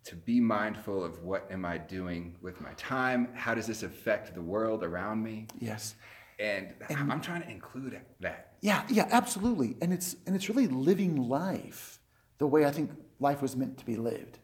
[0.05, 4.33] to be mindful of what am i doing with my time how does this affect
[4.35, 5.95] the world around me Yes.
[6.39, 8.83] and, i'm trying to include that Yeah.
[8.89, 9.07] Yeah.
[9.11, 9.75] Absolutely.
[9.81, 11.99] And it's and it's really living life
[12.37, 12.87] the way I think
[13.19, 14.39] life was meant to be lived.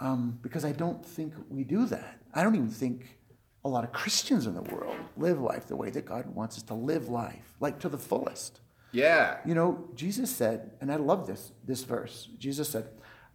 [0.00, 2.18] Um, because I don't think we do that.
[2.34, 3.18] I don't even think
[3.64, 6.64] a lot of Christians in the world live life the way that God wants us
[6.64, 8.60] to live life, like to the fullest.
[8.92, 12.28] yeah You know, Jesus said, and I love this this verse.
[12.46, 12.86] Jesus said,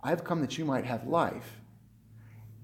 [0.04, 1.62] "I've come that you might have life,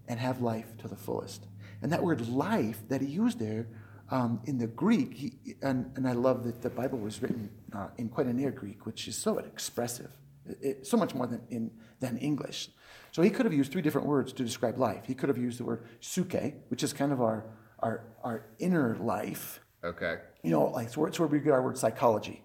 [0.08, 1.48] and have life to the fullest."
[1.82, 3.68] And that word "life" that he used there
[4.12, 7.88] um, in the Greek, he, and and I love that the Bible was written uh,
[7.98, 10.12] in Koinonia Greek, which is so expressive,
[10.48, 12.70] it, it- so much more than in than English.
[13.12, 15.06] So he could have used three different words to describe life.
[15.06, 17.46] He could have used the word "suke," which is kind of our
[17.80, 21.62] our our inner life okay you know, like it's where, it's where we get our
[21.62, 22.44] word psychology.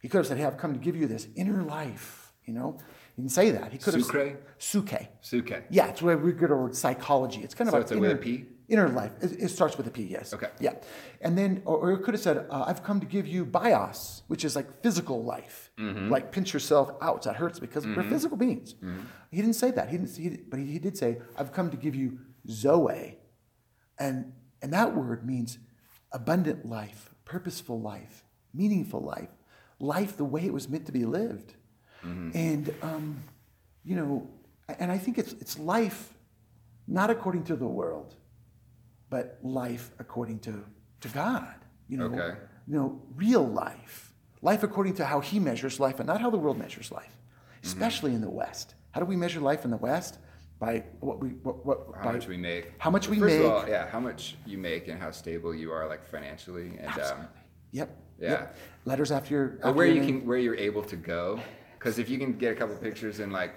[0.00, 2.78] He could have said, "Hey, I've come to give you this inner life." You know,
[3.16, 3.70] he didn't say that.
[3.72, 4.02] He could have.
[4.04, 4.38] Sucre?
[4.58, 5.08] Suke.
[5.20, 7.40] suke Yeah, it's where we get our word psychology.
[7.42, 8.46] It's kind of So our it's a- inner, with a P?
[8.68, 9.12] Inner life.
[9.20, 10.02] It, it starts with a P.
[10.04, 10.32] Yes.
[10.34, 10.48] Okay.
[10.58, 10.72] Yeah,
[11.20, 14.22] and then or, or it could have said, uh, "I've come to give you bios,"
[14.26, 15.70] which is like physical life.
[15.78, 16.08] Mm-hmm.
[16.10, 17.22] Like pinch yourself out.
[17.24, 18.74] That hurts because we're physical beings.
[18.74, 19.00] Mm-hmm.
[19.30, 19.90] He didn't say that.
[19.90, 20.16] He didn't.
[20.16, 23.18] He, but he, he did say, "I've come to give you zoe,"
[23.98, 25.58] and and that word means
[26.10, 28.24] abundant life, purposeful life,
[28.54, 29.28] meaningful life,
[29.78, 31.54] life the way it was meant to be lived.
[32.34, 33.22] And um,
[33.84, 34.28] you know,
[34.78, 36.12] and I think it's it's life
[36.86, 38.14] not according to the world,
[39.10, 40.64] but life according to
[41.00, 41.54] to God.
[41.88, 42.38] You know, Okay.
[42.66, 44.12] you know, real life,
[44.42, 47.16] life according to how He measures life, and not how the world measures life,
[47.62, 48.74] especially in the West.
[48.92, 50.18] How do we measure life in the West?
[50.60, 53.44] By what we what, what how by much we make how much we First make.
[53.46, 56.86] of all yeah how much you make and how stable you are like financially and
[56.86, 57.26] um, Absolutely.
[57.72, 57.88] Yep.
[58.20, 58.30] yeah.
[58.30, 58.56] Yep.
[58.84, 59.46] Letters after your.
[59.62, 60.20] after where your you name.
[60.20, 61.40] can where you're able to go
[61.84, 63.52] because if you can get a couple pictures in like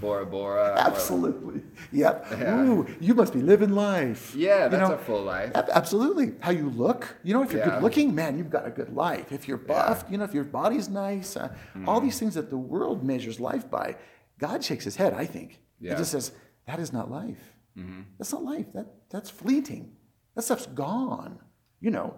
[0.00, 1.62] bora bora or, Absolutely.
[1.90, 2.26] Yep.
[2.30, 2.62] Yeah.
[2.64, 4.32] Ooh, you must be living life.
[4.36, 5.50] Yeah, You that's know, a full life.
[5.56, 6.34] ab- Absolutely.
[6.38, 7.16] How you look.
[7.24, 7.70] You know, if you're Yeah.
[7.70, 9.32] good looking, man, you've got a good life.
[9.32, 11.48] If you're buffed, you know, if your body's nice, uh,
[11.86, 12.06] all Mm-hmm.
[12.06, 13.96] these things that the world measures life by,
[14.38, 15.60] God shakes his head, I think.
[15.80, 16.30] He just says,
[16.68, 17.42] that is not life.
[17.76, 18.02] Mm-hmm.
[18.18, 18.66] That's not life.
[18.74, 19.96] That, that's fleeting.
[20.36, 21.40] That stuff's gone.
[21.80, 22.14] You know,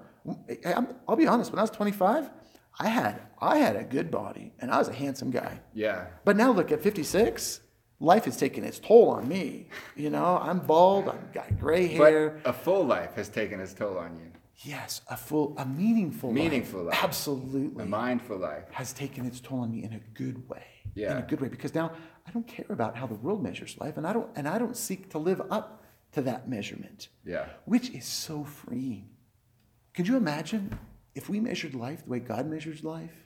[0.67, 2.29] I- I'm, I'll be honest, when I was 25,
[2.79, 5.61] I had, I had a good body and I was a handsome guy.
[5.75, 7.61] yeah But now look at 56,
[8.01, 9.69] life has taken its toll on me.
[9.97, 12.41] You know, I'm bald, I've got gray hair.
[12.43, 14.31] but a full life has taken its toll on you
[14.63, 16.95] yes, a full, a meaningful Meaningful life.
[16.95, 17.05] life.
[17.05, 17.83] Absolutely.
[17.85, 20.65] a mindful life has taken its toll on me in a good way.
[20.95, 21.49] Yeah, In a good way.
[21.49, 21.91] Because now
[22.27, 24.77] I don't care about how the world measures life and I don't and I don't
[24.77, 25.83] seek to live up
[26.13, 27.09] to that measurement.
[27.25, 29.09] yeah Which is so freeing.
[29.95, 30.79] Could you imagine
[31.15, 33.25] if we measured life the way God measures life?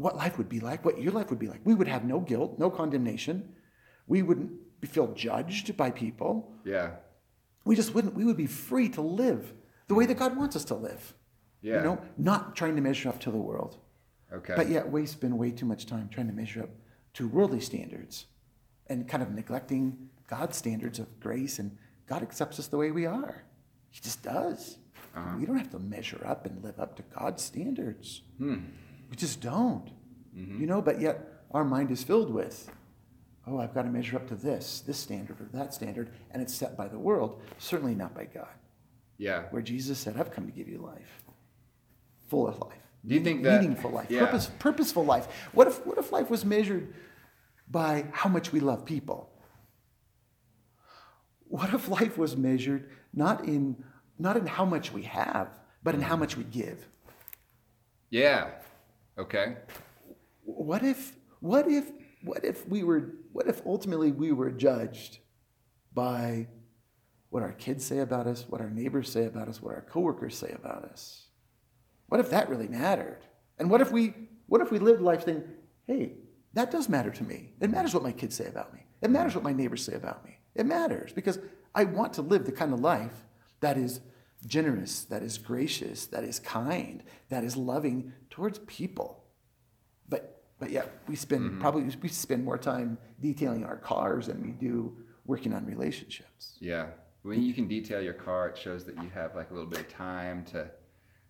[0.00, 1.60] what life would be like, what your life would be like.
[1.64, 3.54] We would have no guilt, no condemnation.
[4.06, 4.50] We wouldn't
[4.88, 6.52] feel judged by people.
[6.64, 6.92] Yeah.
[7.64, 8.14] We just wouldn't.
[8.14, 9.52] We would be free to live
[9.88, 11.14] the way that God wants us to live.
[11.60, 11.78] Yeah.
[11.78, 13.76] You know, not trying to measure up to the world.
[14.32, 14.54] Okay.
[14.56, 16.70] But yet we spend way too much time trying to measure up
[17.14, 18.26] to worldly standards
[18.86, 23.04] and kind of neglecting God's standards of grace and God accepts us the way we
[23.04, 23.44] are.
[23.90, 24.78] He just does.
[25.14, 25.36] Uh-huh.
[25.38, 28.22] We don't have to measure up and live up to God's standards.
[28.38, 28.58] Hmm.
[29.10, 29.90] We just don't.
[30.36, 30.60] Mm-hmm.
[30.60, 32.70] You know, but yet our mind is filled with,
[33.46, 36.54] oh, I've got to measure up to this, this standard or that standard, and it's
[36.54, 38.46] set by the world, certainly not by God.
[39.18, 39.42] yeah.
[39.50, 41.24] Where Jesus said, I've come to give you life,
[42.28, 42.78] full of life.
[43.04, 44.20] Do you think that- meaningful life, yeah.
[44.26, 45.26] purpose, purposeful life?
[45.52, 46.94] What if what if life was measured
[47.68, 49.30] by how much we love people?
[51.48, 53.82] What if life was measured not in
[54.20, 55.48] not in how much we have,
[55.82, 56.20] but in how mm.
[56.20, 56.86] much we give?
[58.10, 58.50] Yeah.
[59.18, 59.56] Okay.
[60.44, 61.90] What if what if
[62.22, 65.18] what if we were what if ultimately we were judged
[65.94, 66.48] by
[67.30, 70.36] what our kids say about us, what our neighbors say about us, what our coworkers
[70.36, 71.26] say about us?
[72.08, 73.20] What if that really mattered?
[73.58, 74.14] And what if we
[74.46, 75.44] what if we lived life saying,
[75.86, 76.12] hey,
[76.54, 77.52] that does matter to me.
[77.60, 77.72] It mm.
[77.72, 78.80] matters what my kids say about me.
[79.00, 79.36] It matters mm.
[79.36, 80.38] what my neighbors say about me.
[80.54, 81.38] It matters because
[81.74, 83.24] I want to live the kind of life
[83.60, 84.00] that is
[84.46, 89.24] generous, that is gracious, that is kind, that is loving towards people.
[90.08, 91.60] But but yet we spend mm-hmm.
[91.60, 96.56] probably we spend more time detailing our cars than we do working on relationships.
[96.60, 96.86] Yeah.
[97.22, 99.80] When you can detail your car, it shows that you have like a little bit
[99.80, 100.70] of time to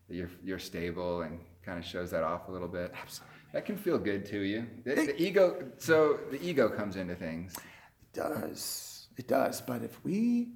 [0.08, 2.92] that you're you're stable and kind of shows that off a little bit.
[3.00, 3.36] Absolutely.
[3.52, 4.66] That can feel good to you.
[4.84, 5.72] The, the ego.
[5.78, 7.54] So the ego comes into things.
[7.56, 9.08] It does.
[9.16, 9.60] It does.
[9.60, 10.50] But if we,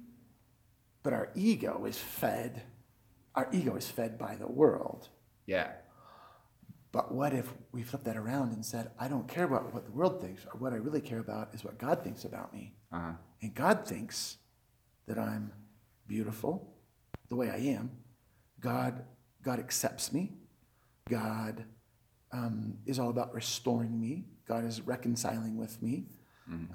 [1.05, 2.63] but our ego is fed,
[3.35, 5.07] our ego is fed by the world.
[5.45, 5.67] Yeah.
[6.91, 9.91] But what if we flip that around and said, I don't care about what the
[9.91, 12.73] world thinks, or what I really care about is what God thinks about me.
[12.91, 13.11] Uh huh.
[13.43, 14.37] And God thinks
[15.05, 15.51] that I'm
[16.07, 16.73] beautiful
[17.29, 17.91] the way I am.
[18.59, 19.03] God,
[19.43, 20.31] God accepts me.
[21.07, 21.65] God
[22.31, 24.25] um, is all about restoring me.
[24.47, 26.07] God is reconciling with me.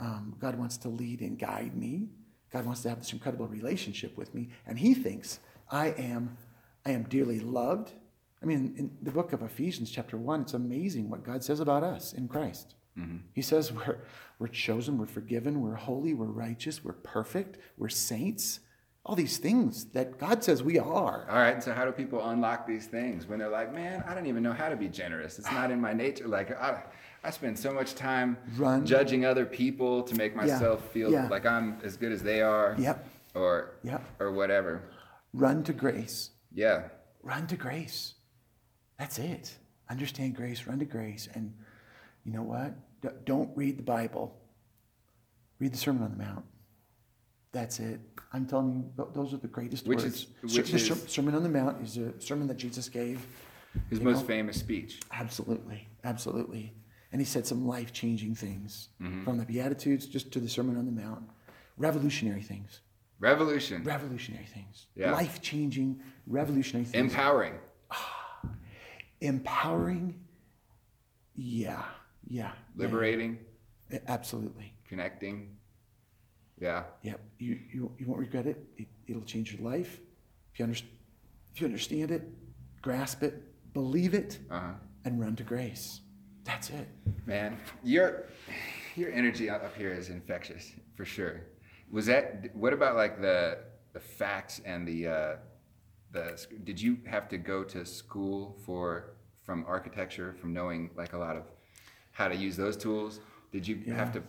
[0.01, 2.11] Um, God wants to lead and guide me.
[2.53, 6.37] God wants to have this incredible relationship with me, and He thinks I am,
[6.85, 7.93] I am dearly loved.
[8.43, 11.83] I mean, in the book of Ephesians, chapter one, it's amazing what God says about
[11.83, 12.75] us in Christ.
[12.99, 13.19] Mm-hmm.
[13.35, 13.99] He says we're,
[14.39, 18.61] we're chosen, we're forgiven, we're holy, we're righteous, we're perfect, we're saints.
[19.05, 21.27] All these things that God says we are.
[21.31, 21.63] All right.
[21.63, 24.53] So how do people unlock these things when they're like, man, I don't even know
[24.53, 25.39] how to be generous.
[25.39, 26.29] It's not in my nature.
[26.29, 26.83] Like I,
[27.23, 28.87] I spend so much time Run.
[28.87, 31.29] judging other people to make myself feel Yeah.
[31.29, 32.75] like I'm as good as they are.
[32.79, 33.07] Yep.
[33.35, 34.03] Or Yep.
[34.21, 34.83] or whatever.
[35.33, 36.31] Run to grace.
[36.53, 36.89] Yeah.
[37.23, 38.15] Run to grace.
[38.99, 39.59] That's it.
[39.89, 41.29] Understand grace, run to grace.
[41.35, 41.55] And
[42.25, 42.75] you know what?
[43.03, 44.37] D- Don't read the Bible.
[45.59, 46.45] Read the Sermon on the Mount.
[47.53, 48.01] That's it.
[48.33, 50.27] I'm telling you, th- those are the greatest Which words.
[50.43, 53.27] is- which the Ser- Sermon on the Mount is a sermon that Jesus gave.
[53.89, 54.27] His most know?
[54.27, 55.01] famous speech.
[55.13, 56.75] Absolutely, absolutely.
[57.13, 59.25] And he said some life changing things Mm-hmm.
[59.25, 61.25] from the Beatitudes just to the Sermon on the Mount.
[61.77, 62.81] Revolutionary things.
[63.19, 63.83] Revolution.
[63.85, 64.87] Revolutionary things.
[64.95, 65.13] Yeah.
[65.13, 67.13] Life changing, revolutionary things.
[67.13, 67.55] Empowering.
[69.21, 70.15] Empowering.
[71.35, 71.83] Yeah,
[72.27, 72.43] yeah.
[72.47, 73.39] yeah, Liberating.
[73.91, 73.99] yeah.
[74.09, 74.73] Absolutely.
[74.89, 75.57] Connecting.
[76.61, 76.85] Yeah.
[77.03, 77.21] Yep.
[77.39, 78.63] You, you, you won't regret it.
[78.77, 78.89] it.
[79.07, 80.01] It'll change your life.
[80.53, 80.79] If you, under,
[81.55, 82.23] if you understand it,
[82.83, 83.35] grasp it,
[83.73, 84.73] believe it, Uh-huh.
[85.05, 86.01] and run to grace.
[86.51, 86.89] That's it.
[87.27, 88.25] Man, your
[88.97, 91.43] your energy up here is infectious for sure.
[91.93, 93.59] Was that what about like the
[93.93, 95.37] the facts and the uh,
[96.11, 99.13] the did you have to go to school for
[99.45, 101.45] from architecture from knowing like a lot of
[102.11, 103.21] how to use those tools?
[103.53, 104.23] Did you have to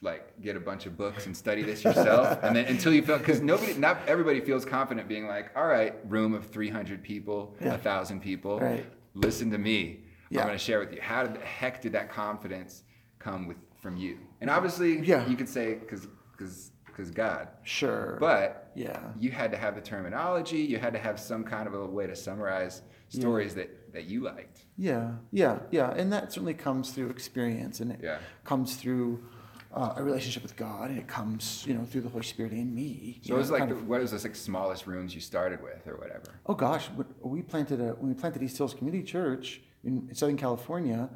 [0.00, 3.18] like get a bunch of books and study this yourself and then until you felt
[3.18, 7.64] because nobody not everybody feels confident being like all right room of 300 people a
[7.64, 7.76] Yeah.
[7.76, 8.86] thousand people Right.
[9.14, 10.40] listen to me Yeah.
[10.40, 12.82] i'm going to share with you how the heck did that confidence
[13.18, 15.26] come with from you and obviously Yeah.
[15.26, 18.16] you could say because because because god Sure.
[18.20, 19.00] but yeah.
[19.18, 22.06] you had to have the terminology you had to have some kind of a way
[22.06, 27.08] to summarize stories that that you liked Yeah, yeah, yeah, and that certainly comes through
[27.08, 28.18] experience, and it Yeah.
[28.44, 29.24] comes through
[29.72, 32.74] uh, a relationship with God, and it comes, you know, through the Holy Spirit in
[32.74, 33.20] me.
[33.22, 35.86] so it was like the, of- what was this like smallest rooms you started with
[35.86, 36.90] or whatever oh gosh,
[37.22, 41.08] we planted a when we planted East Hills Community Church in Southern California,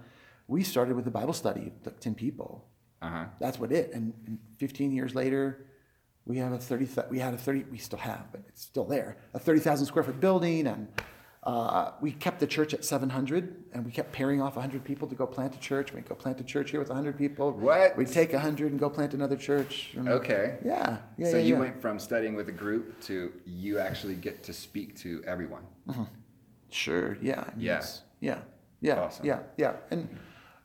[0.49, 2.65] we started with a Bible study ten people.
[3.01, 3.93] uh-huh That's what it.
[3.93, 5.67] And, and 15 years later,
[6.25, 6.89] we have a 30.
[7.11, 7.65] We had a 30.
[7.71, 9.17] We still have, but it's still there.
[9.35, 10.89] A 30,000 square foot building, and
[11.45, 15.17] Uh, we kept the church at 700, and we kept pairing off 100 people to
[15.17, 15.93] go plant a church.
[15.93, 17.51] We'd go plant a church here with 100 people.
[17.51, 17.97] What?
[17.97, 19.91] We'd take 100 and go plant another church.
[19.99, 20.59] Okay.
[20.65, 20.99] Yeah.
[21.19, 21.61] yeah so yeah, you yeah.
[21.61, 25.65] went from studying with a group to you actually get to speak to everyone.
[26.71, 27.19] Sure.
[27.21, 27.43] Yeah.
[27.57, 27.83] Mean, Yeah.
[28.21, 28.39] Yeah.
[28.83, 29.01] Yeah.
[29.01, 29.25] Awesome.
[29.25, 29.39] Yeah.
[29.57, 29.77] Yeah.
[29.91, 30.19] And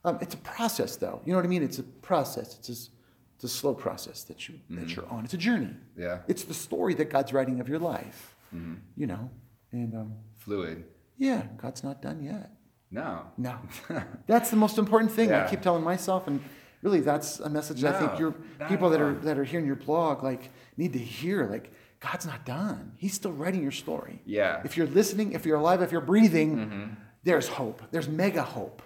[0.03, 1.21] um, it's a process, though.
[1.23, 1.63] You know what I mean?
[1.63, 2.57] It's a process.
[2.57, 2.91] It's a,
[3.35, 5.23] it's a slow process that you that you're on.
[5.23, 5.67] It's a journey.
[5.67, 6.01] Mm-hmm.
[6.01, 6.19] Yeah.
[6.27, 8.35] It's the story that God's writing of your life.
[8.53, 8.75] Mm-hmm.
[8.95, 9.29] You know.
[9.71, 10.85] And um, Fluid.
[11.17, 12.51] yeah, God's not done yet.
[12.89, 13.23] No.
[13.37, 13.57] No.
[14.27, 15.29] that's the most important thing.
[15.29, 15.45] Yeah.
[15.45, 16.41] I keep telling myself, and
[16.81, 18.31] really, that's a message that I think your
[18.67, 21.45] people that are that are hearing your blog like need to hear.
[21.45, 22.93] Like, God's not done.
[22.97, 24.21] He's still writing your story.
[24.25, 24.55] Yeah.
[24.55, 24.65] Mm-hmm.
[24.65, 26.97] If you're listening, if you're alive, if you're breathing,
[27.27, 27.81] there's hope.
[27.91, 28.81] There's mega hope.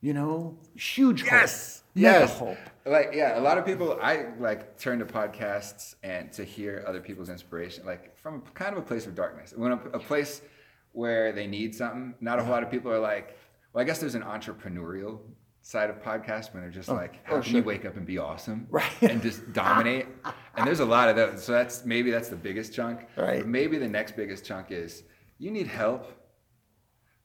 [0.00, 1.78] You know, huge Yes.
[1.78, 2.02] hope.
[2.02, 2.38] Mega Yes.
[2.38, 2.58] hope.
[2.86, 7.00] Like yeah, a lot of people I like turn to podcasts and to hear other
[7.00, 9.52] people's inspiration, like from kind of a place of darkness.
[9.56, 10.40] When a, a place
[10.92, 12.14] where they need something.
[12.20, 13.36] Not a whole lot of people are like.
[13.72, 15.18] Well, I guess there's an entrepreneurial
[15.62, 16.94] side of podcasts when they're just oh.
[16.94, 18.90] like, oh, how oh, can you wake up and be awesome, Right.
[19.02, 20.06] and just dominate?
[20.56, 21.44] and there's a lot of those.
[21.44, 23.06] So that's maybe that's the biggest chunk.
[23.16, 23.40] Right.
[23.40, 25.02] But maybe the next biggest chunk is
[25.38, 26.17] you need help.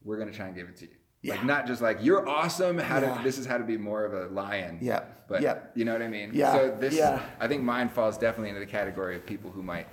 [0.04, 1.32] We're gonna try and give it to you.
[1.32, 2.78] Like not just like you're awesome.
[2.78, 3.18] How Yeah.
[3.18, 4.80] to this is how to be more of a lion.
[4.82, 5.04] Yeah.
[5.30, 5.60] But Yeah.
[5.74, 6.32] you know what I mean?
[6.34, 6.52] Yeah.
[6.54, 7.22] So this Yeah.
[7.40, 9.88] I think mine falls definitely into the category of people who might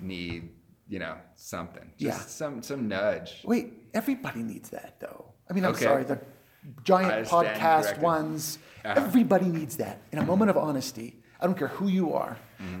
[0.00, 0.50] need,
[0.86, 1.90] you know, something.
[1.96, 2.26] Just Yeah.
[2.26, 3.42] some some nudge.
[3.46, 5.32] Wait, everybody needs that though.
[5.48, 5.84] I mean, I'm Okay.
[5.84, 6.20] sorry, the
[6.82, 8.94] giant podcast ones, Uh-huh.
[8.96, 10.00] everybody needs that.
[10.12, 12.36] In a moment of honesty, I don't care who you are,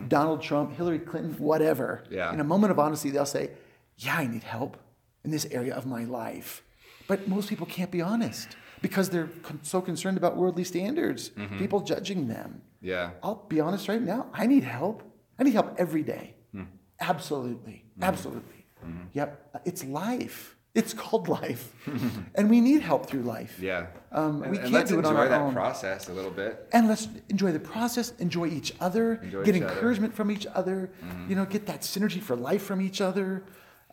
[0.08, 2.02] Donald Trump, Hillary Clinton, whatever.
[2.04, 2.14] Mm-hmm.
[2.14, 2.32] Yeah.
[2.32, 3.50] In a moment of honesty, they'll say,
[3.96, 4.76] Yeah, I need help
[5.24, 6.63] in this area of my life.
[7.06, 11.58] But most people can't be honest because they're con- so concerned about worldly standards, Mm-hmm.
[11.58, 12.62] people judging them.
[12.80, 13.10] Yeah.
[13.22, 14.26] I'll be honest right now.
[14.32, 15.02] I need help.
[15.38, 16.34] I need help every day.
[16.52, 16.64] Hmm.
[17.00, 17.84] Absolutely.
[18.00, 18.66] Absolutely.
[18.84, 19.04] Mm-hmm.
[19.12, 19.60] Yep.
[19.64, 20.56] It's life.
[20.74, 21.72] It's called life.
[22.34, 23.58] and we need help through life.
[23.60, 23.86] Yeah.
[24.12, 25.52] Um, and, we can't let's do it on enjoy our that own.
[25.54, 26.68] process a little bit.
[26.72, 29.66] And let's enjoy the process, enjoy each other, Enjoy get each other.
[29.70, 29.74] Mm-hmm.
[29.76, 30.90] encouragement from each other,
[31.28, 33.44] you know, get that synergy for life from each other.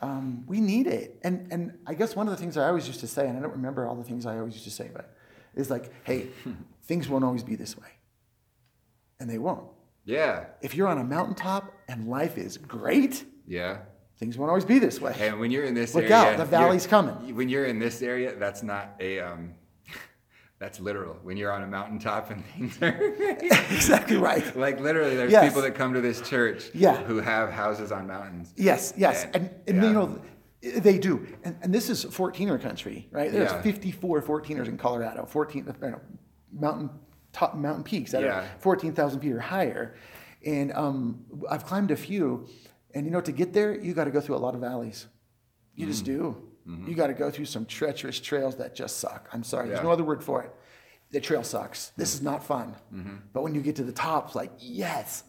[0.02, 1.20] Um, we need it.
[1.24, 3.42] And, and I guess one of the things I always used to say, and I
[3.42, 5.16] don't remember all the things I always used to say, but
[5.56, 6.28] is like, hey,
[6.84, 7.88] things won't always be this way.
[9.20, 9.68] And they won't.
[10.04, 10.46] Yeah.
[10.62, 13.80] If you're on a mountaintop and life is great, Yeah.
[14.18, 15.16] things won't always be this way.
[15.20, 17.36] And when you're in this Look area, out, the valley's coming.
[17.36, 19.54] When you're in this area, that's not a um
[20.62, 21.16] that's literal.
[21.24, 22.90] When you're on a mountaintop and things are
[23.72, 24.56] exactly right.
[24.56, 25.44] like literally there's Yes.
[25.50, 26.98] people that come to this church Yeah.
[27.04, 28.54] who have houses on mountains.
[28.56, 29.26] Yes, yes.
[29.34, 29.88] And- And, and yeah.
[29.88, 30.22] you know,
[30.62, 31.26] they do.
[31.44, 33.32] And, and this is 14er country, right?
[33.32, 33.62] There's Yeah.
[33.64, 36.00] 54 14ers in Colorado, 14 you know,
[36.54, 36.92] mountain
[37.34, 38.42] top mountain peaks that Yeah.
[38.42, 39.96] are 14,000 feet or higher.
[40.46, 42.48] And um, I've climbed a few.
[42.94, 45.08] And you know, to get there, you got to go through a lot of valleys.
[45.76, 46.06] You just
[46.68, 46.88] Mm-hmm.
[46.90, 49.30] You got to go through some treacherous trails that just suck.
[49.34, 49.74] I'm sorry, Yeah.
[49.76, 50.52] there's no other word for it.
[51.12, 51.92] The trail sucks.
[51.98, 52.76] This is not fun.
[52.94, 53.16] Mm-hmm.
[53.34, 55.24] But when you get to the top, it's like, yes.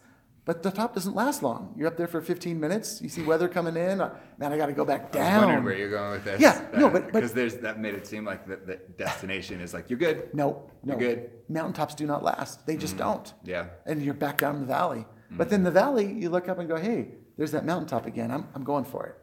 [0.44, 1.72] But the top doesn't last long.
[1.76, 3.00] You're up there for 15 minutes.
[3.00, 4.00] You see weather coming in.
[4.00, 5.64] Uh, man, I got to go back I was wondering down.
[5.64, 6.40] where you're going with this.
[6.40, 9.88] Yeah, no, but- because there's that made it seem like the, the destination is like
[9.88, 10.34] you're good.
[10.34, 10.98] No, no.
[10.98, 11.30] You're good.
[11.48, 12.66] Mountaintops do not last.
[12.66, 13.32] They just don't.
[13.44, 13.66] Yeah.
[13.86, 15.06] And you're back down in the valley.
[15.30, 18.30] But then the valley, you look up and go, hey, there's that mountaintop again.
[18.30, 19.16] I'm, I'm going for it.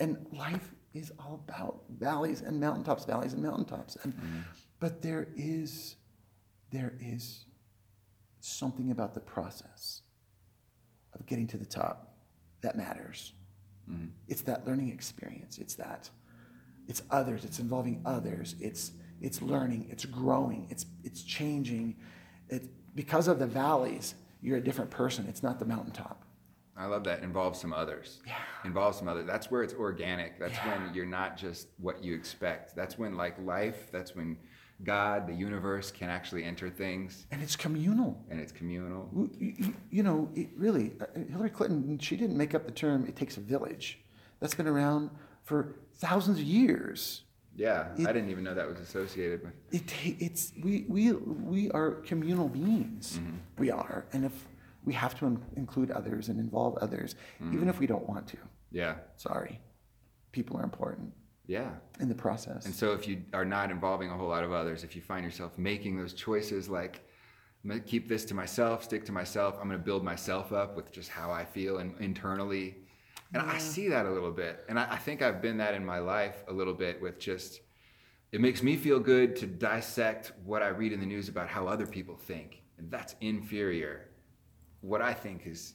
[0.00, 3.96] And life is all about valleys and mountaintops, valleys and mountaintops.
[4.02, 4.38] And mm-hmm.
[4.80, 5.96] but there is
[6.70, 7.44] there is
[8.40, 10.02] something about the process
[11.12, 12.14] of getting to the top
[12.60, 13.32] that matters.
[13.90, 14.06] Mm-hmm.
[14.28, 15.58] It's that learning experience.
[15.58, 16.08] It's that
[16.86, 17.44] it's others.
[17.44, 18.54] It's involving others.
[18.60, 19.88] It's it's learning.
[19.90, 20.66] It's growing.
[20.70, 21.96] It's it's changing.
[22.48, 25.26] It because of the valleys, you're a different person.
[25.28, 26.24] It's not the mountaintop.
[26.76, 27.22] I love that.
[27.22, 28.20] Involve some others.
[28.26, 28.34] Yeah.
[28.64, 29.26] Involve some others.
[29.26, 30.38] That's where it's organic.
[30.40, 32.74] That's when you're not just what you expect.
[32.74, 34.36] That's when like life, that's when
[34.82, 38.20] God, the universe can actually enter things And it's communal.
[38.28, 39.08] and it's communal.
[39.90, 43.36] You, know, it really, uh, Hillary Clinton, she didn't make up the term, it takes
[43.36, 44.00] a village.
[44.40, 45.10] That's been around
[45.44, 47.22] for thousands of years.
[47.56, 47.86] Yeah.
[47.96, 52.48] I didn't even know that was associated with It, it's, we, we, we are communal
[52.48, 53.20] beings.
[53.58, 54.06] We are.
[54.12, 54.32] And if
[54.84, 57.52] we have to in- include others and involve others, hmm.
[57.54, 58.36] even if we don't want to.
[58.70, 58.96] Yeah.
[59.16, 59.60] Sorry.
[60.32, 61.12] People are important
[61.46, 61.70] Yeah.
[62.00, 62.66] in the process.
[62.66, 65.24] And so if you are not involving a whole lot of others, if you find
[65.24, 67.02] yourself making those choices like
[67.62, 70.92] I'm gonna keep this to myself, stick to myself, I'm gonna build myself up with
[70.92, 72.76] just how I feel and internally.
[73.32, 74.64] And I see that a little bit.
[74.68, 77.60] And I, I think I've been that in my life a little bit with just
[78.32, 81.68] it makes me feel good to dissect what I read in the news about how
[81.68, 82.62] other people think.
[82.78, 84.08] And that's inferior.
[84.84, 85.74] What I think is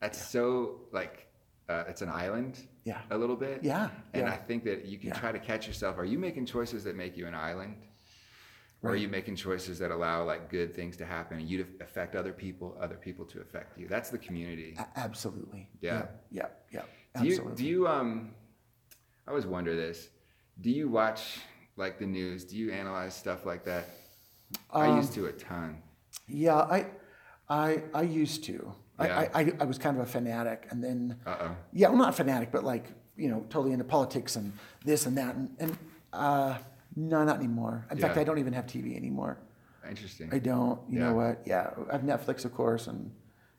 [0.00, 1.26] that's so like
[1.68, 3.00] uh, it's an island Yeah.
[3.10, 3.64] a little bit.
[3.64, 4.32] Yeah, And yeah.
[4.32, 5.18] I think that you can Yeah.
[5.18, 5.98] try to catch yourself.
[5.98, 7.76] Are you making choices that make you an island?
[8.82, 11.66] Or are you making choices that allow like good things to happen and you to
[11.82, 13.88] affect other people, other people to affect you?
[13.88, 14.76] That's the community.
[14.78, 15.70] A- absolutely.
[15.80, 16.06] Yeah.
[16.30, 16.48] Yeah.
[16.70, 16.82] Yeah.
[17.14, 17.54] Absolutely.
[17.56, 18.34] Do you do you um
[19.26, 20.10] I always wonder this.
[20.60, 21.38] Do you watch
[21.76, 22.44] like the news?
[22.44, 23.84] Do you analyze stuff like that?
[24.70, 25.82] I Um, used to a ton.
[26.28, 26.86] Yeah, I,
[27.48, 28.74] I, I used to.
[28.98, 29.18] I, Yeah.
[29.34, 31.56] I, I, I was kind of a fanatic, and then Uh oh.
[31.72, 32.86] yeah, well, not fanatic, but like
[33.16, 34.52] you know, totally into politics and
[34.84, 35.78] this and that, and, and
[36.12, 36.58] uh,
[36.96, 37.86] no, not anymore.
[37.90, 39.38] In fact, I don't even have TV anymore.
[39.88, 40.30] Interesting.
[40.32, 40.80] I don't.
[40.88, 41.06] You Yeah.
[41.08, 41.42] know what?
[41.44, 43.10] Yeah, I have Netflix, of course, and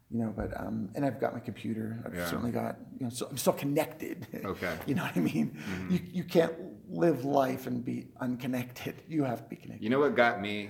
[0.10, 2.00] you know, but um, and I've got my computer.
[2.06, 2.26] I've Yeah.
[2.26, 4.26] certainly got you know, so I'm still connected.
[4.44, 4.66] Okay.
[4.68, 4.82] Mm-hmm.
[4.90, 5.58] you know what I mean?
[5.90, 6.54] You you can't
[6.90, 8.96] live life and be unconnected.
[9.08, 9.84] You have to be connected.
[9.84, 10.70] You know what got me?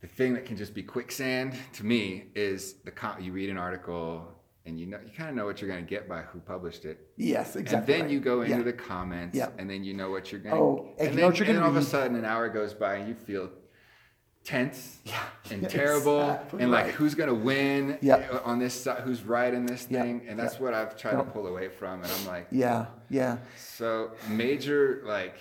[0.00, 3.58] The thing that can just be quicksand to me is the com- you read an
[3.58, 4.26] article
[4.64, 6.84] and you know you kind of know what you're going to get by who published
[6.86, 7.08] it.
[7.16, 7.94] Yes, exactly.
[7.94, 8.62] and then you go into Yeah.
[8.62, 9.48] the comments, Yeah.
[9.58, 10.54] and then you know what you're going.
[10.54, 12.72] Oh, and and then, know what you're and all of a sudden, an hour goes
[12.72, 13.50] by, and you feel
[14.44, 16.94] tense Yeah, and terrible, exactly and like right.
[16.94, 18.38] who's going to win Yeah.
[18.44, 20.60] on this side, who's right in this thing, and that's yeah.
[20.62, 25.36] what I've tried to pull away from, and I'm like, Yeah, yeah, so major like,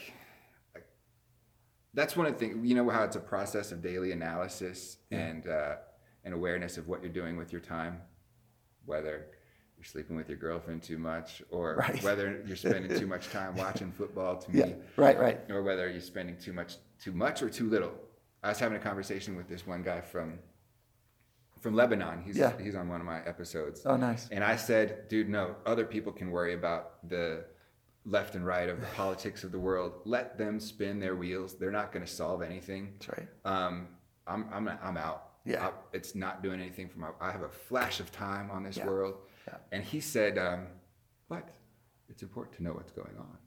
[1.94, 5.48] That's one of the things, you know how it's a process of daily analysis and
[5.48, 5.76] uh,
[6.24, 8.02] and awareness of what you're doing with your time,
[8.86, 9.26] whether
[9.78, 12.02] you're sleeping with your girlfriend too much, or Right.
[12.04, 14.74] whether you're spending too much time watching football to me, yeah.
[14.98, 15.40] Right, right.
[15.50, 17.94] or whether you're spending too much too much or too little.
[18.44, 20.40] I was having a conversation with this one guy from
[21.60, 22.22] from Lebanon.
[22.24, 22.54] He's Yeah.
[22.62, 23.82] he's on one of my episodes.
[23.86, 24.30] Oh, nice.
[24.32, 27.46] And I said, dude, no, other people can worry about the
[28.06, 29.94] left and right of the politics of the world.
[30.06, 31.56] Let them spin their wheels.
[31.58, 32.94] They're not going to solve anything.
[33.00, 33.28] That's right.
[33.46, 33.88] Um,
[34.28, 35.26] I'm, I'm, I'm out.
[35.46, 35.68] Yeah.
[35.68, 38.78] I- it's not doing anything for my, I have a flash of time on this
[38.78, 38.86] Yeah.
[38.88, 39.16] world.
[39.48, 39.56] Yeah.
[39.72, 40.68] And he said, um,
[41.28, 41.50] but
[42.10, 43.38] it's important to know what's going on.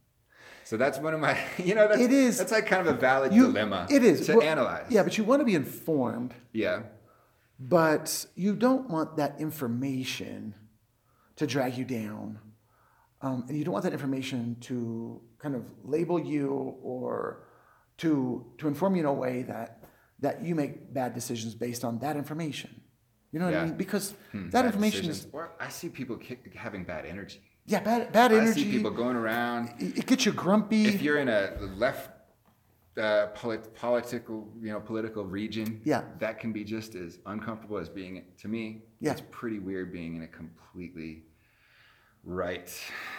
[0.65, 2.99] So that's one of my, you know, that's, It is- that's like kind of a
[2.99, 4.87] valid You- dilemma It is to Well, analyze.
[4.91, 6.83] Yeah, but you want to be informed, Yeah.
[7.59, 10.55] but you don't want that information
[11.37, 12.39] to drag you down,
[13.23, 17.45] um, and you don't want that information to kind of label you or
[17.99, 19.85] to to inform you in a way that
[20.21, 22.71] that you make bad decisions based on that information.
[23.33, 23.63] You know what Yeah.
[23.63, 23.77] I mean?
[23.77, 25.27] Because Hmm, that information decisions.
[25.27, 26.19] is Or I see people
[26.55, 27.41] having bad energy.
[27.67, 28.61] yeah bad bad energy.
[28.61, 29.63] I see people going around.
[29.85, 30.85] it, it gets you grumpy.
[30.87, 31.43] If you're in a
[31.85, 32.11] left
[32.99, 36.03] uh, polit- political, you know, political region, Yeah.
[36.19, 38.15] that can be just as uncomfortable as being.
[38.43, 38.63] To me,
[39.01, 39.13] Yeah.
[39.13, 41.25] it's pretty weird being in a completely
[42.25, 42.73] right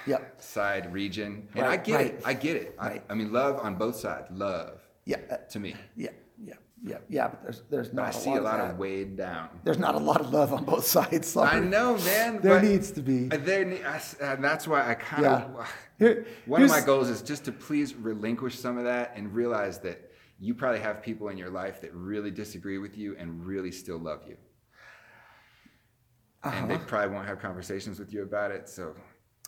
[0.06, 1.48] yeah, side region.
[1.56, 2.22] And I Right, get it.
[2.26, 2.76] I get it.
[2.80, 3.04] Right.
[3.10, 4.28] I, I mean, love on both sides.
[4.32, 5.76] Love yeah, uh, to me.
[5.96, 6.10] yeah,
[6.44, 7.28] yeah, yeah, yeah.
[7.30, 9.50] But there's there's But not I a see lot a lot of, of weighed down.
[9.64, 11.28] There's not a lot of love on both sides.
[11.30, 11.50] Sorry.
[11.50, 12.40] I know, man.
[12.42, 13.28] There needs to be.
[13.28, 15.44] There, I s- and that's why I kind Yeah.
[15.46, 15.74] of.
[16.00, 19.80] Here- One of my goals is just to please relinquish some of that and realize
[19.80, 23.72] that you probably have people in your life that really disagree with you and really
[23.72, 24.36] still love you.
[26.44, 26.84] And they Uh-huh.
[26.88, 28.68] probably won't have conversations with you about it.
[28.68, 28.96] So,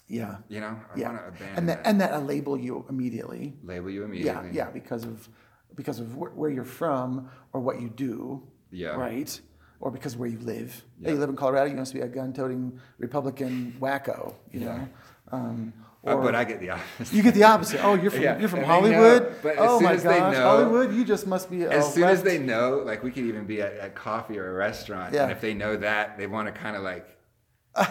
[0.07, 0.37] Yeah.
[0.47, 1.09] you know, I Yeah.
[1.09, 1.83] want to abandon and that.
[1.83, 3.57] that and that will label you immediately.
[3.63, 4.49] Label you Yeah, immediately.
[4.53, 5.27] yeah, because of
[5.75, 8.47] because of wh- where you're from or what you do.
[8.71, 8.95] Yeah.
[8.95, 9.41] Right.
[9.81, 10.85] Or because of where you live.
[10.99, 11.09] Yeah.
[11.09, 11.69] Hey, you live in Colorado.
[11.69, 14.35] You must be a gun-toting Republican wacko.
[14.51, 14.77] You Yeah.
[14.77, 14.87] know.
[15.33, 15.73] Um,
[16.05, 17.13] Uh, but I get the opposite.
[17.13, 17.83] you get the opposite.
[17.83, 19.35] Oh, you're from Yeah, you're from and they know, Hollywood.
[19.41, 20.93] but as oh soon my as they gosh, know- Hollywood!
[20.93, 21.63] You just must be.
[21.63, 24.49] as a soon as they know, like we could even be at, at coffee or
[24.51, 25.23] a restaurant, Yeah.
[25.23, 27.07] and if they know that, they want to kind of like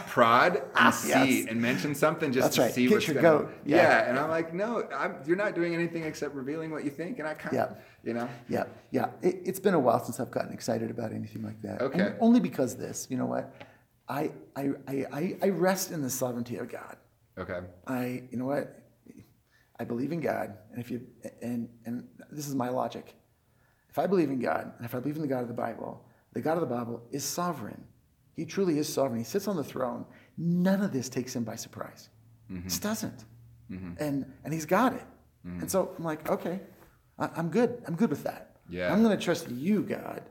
[0.06, 1.48] prod and Ah, see yes.
[1.50, 2.72] and mention something just That's to right.
[2.72, 3.52] see Get what's your gonna, goat.
[3.66, 3.76] Yeah.
[3.76, 4.08] Yeah.
[4.10, 7.28] and I'm like, no, I'm, you're not doing anything except revealing what you think, and
[7.28, 7.76] I kind of, Yeah.
[8.02, 9.08] you know, Yeah, yeah.
[9.22, 11.82] It, it's been a while since I've gotten excited about anything like that.
[11.82, 12.00] Okay.
[12.00, 13.52] On- Only because this, you know what?
[14.08, 16.96] I, I, I, I rest in the sovereignty of God.
[17.38, 18.80] Okay, I, you know what?
[19.78, 21.02] I believe in God, and if you,
[21.42, 23.14] and and this is my logic.
[23.90, 26.04] If I believe in God, and if I believe in the God of the Bible,
[26.32, 27.84] the God of the Bible is sovereign.
[28.34, 29.18] He truly is sovereign.
[29.18, 30.04] He sits on the throne.
[30.36, 32.08] None of this takes him by surprise.
[32.50, 32.64] Mm-hmm.
[32.64, 33.24] This doesn't,
[33.70, 33.92] mm-hmm.
[33.98, 35.06] and and he's got it.
[35.46, 35.60] Mm-hmm.
[35.60, 36.60] And so I'm like, okay,
[37.18, 37.82] I, I'm good.
[37.86, 38.56] I'm good with that.
[38.68, 38.92] Yeah.
[38.92, 40.22] I'm going to trust you, God.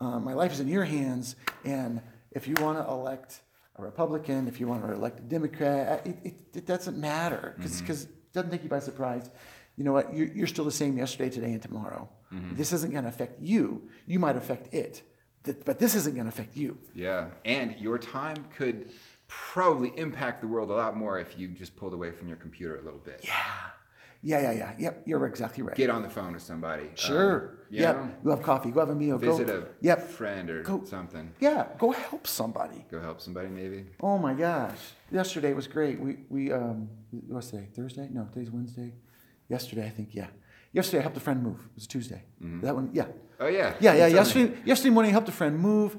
[0.00, 2.00] Uh, my life is in your hands, and
[2.30, 3.40] if you want to elect
[3.76, 7.80] a Republican, if you want to elect a Democrat, it, it, it doesn't matter because
[7.82, 7.92] mm-hmm.
[7.92, 9.30] it doesn't take you by surprise.
[9.76, 10.14] You know what?
[10.14, 12.08] You're, you're still the same yesterday, today, and tomorrow.
[12.32, 12.56] Mm-hmm.
[12.56, 13.88] This isn't going to affect you.
[14.06, 15.02] You might affect it,
[15.64, 16.78] but this isn't going to affect you.
[16.94, 18.90] yeah, and your time could
[19.28, 22.76] probably impact the world a lot more if you just pulled away from your computer
[22.76, 23.20] a little bit.
[23.24, 23.40] Yeah,
[24.24, 24.72] Yeah, yeah, yeah.
[24.78, 25.76] Yep, you're exactly right.
[25.76, 26.84] Get on the phone with somebody.
[26.84, 27.58] um, Sure.
[27.70, 27.96] yep.
[27.96, 28.70] know, Go have coffee.
[28.70, 29.18] Go have a meal.
[29.18, 29.58] visit go.
[29.62, 30.00] a Yep.
[30.10, 31.32] friend or Go- something.
[31.40, 31.66] Yeah.
[31.78, 32.84] Go help somebody.
[32.90, 33.86] Go help somebody maybe.
[34.00, 34.78] Oh my gosh.
[35.10, 35.98] Yesterday was great.
[35.98, 36.88] We we um
[37.28, 37.68] what's today?
[37.74, 38.08] Thursday?
[38.12, 38.92] No, today's Wednesday.
[39.48, 40.28] Yesterday, I think, yeah.
[40.72, 41.58] Yesterday I helped a friend move.
[41.58, 42.22] It was a Tuesday.
[42.40, 43.06] That one, yeah.
[43.40, 43.74] Oh yeah.
[43.80, 44.06] Yeah, yeah.
[44.06, 45.96] Yesterday, yesterday morning, I helped a friend move,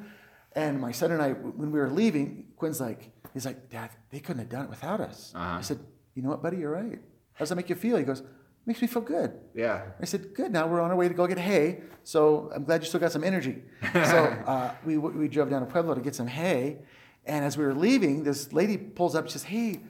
[0.55, 4.19] and my son and I, when we were leaving, Quinn's like, he's like, Dad, they
[4.19, 5.33] couldn't have done it without us.
[5.35, 5.57] Uh-huh.
[5.59, 5.79] I said,
[6.15, 6.57] You know what, buddy?
[6.57, 6.99] You're right.
[7.33, 7.97] How does that make you feel?
[7.97, 8.23] He goes,
[8.65, 9.33] Makes me feel good.
[9.53, 9.81] Yeah.
[9.99, 10.51] I said, Good.
[10.53, 13.11] Now we're on our way to go get hay, so I'm glad you still got
[13.11, 13.61] some energy.
[13.93, 13.99] so
[14.47, 16.77] uh, we we drove down to Pueblo to get some hay,
[17.25, 19.23] and as we were leaving, this lady pulls up.
[19.25, 19.81] and says, Hey.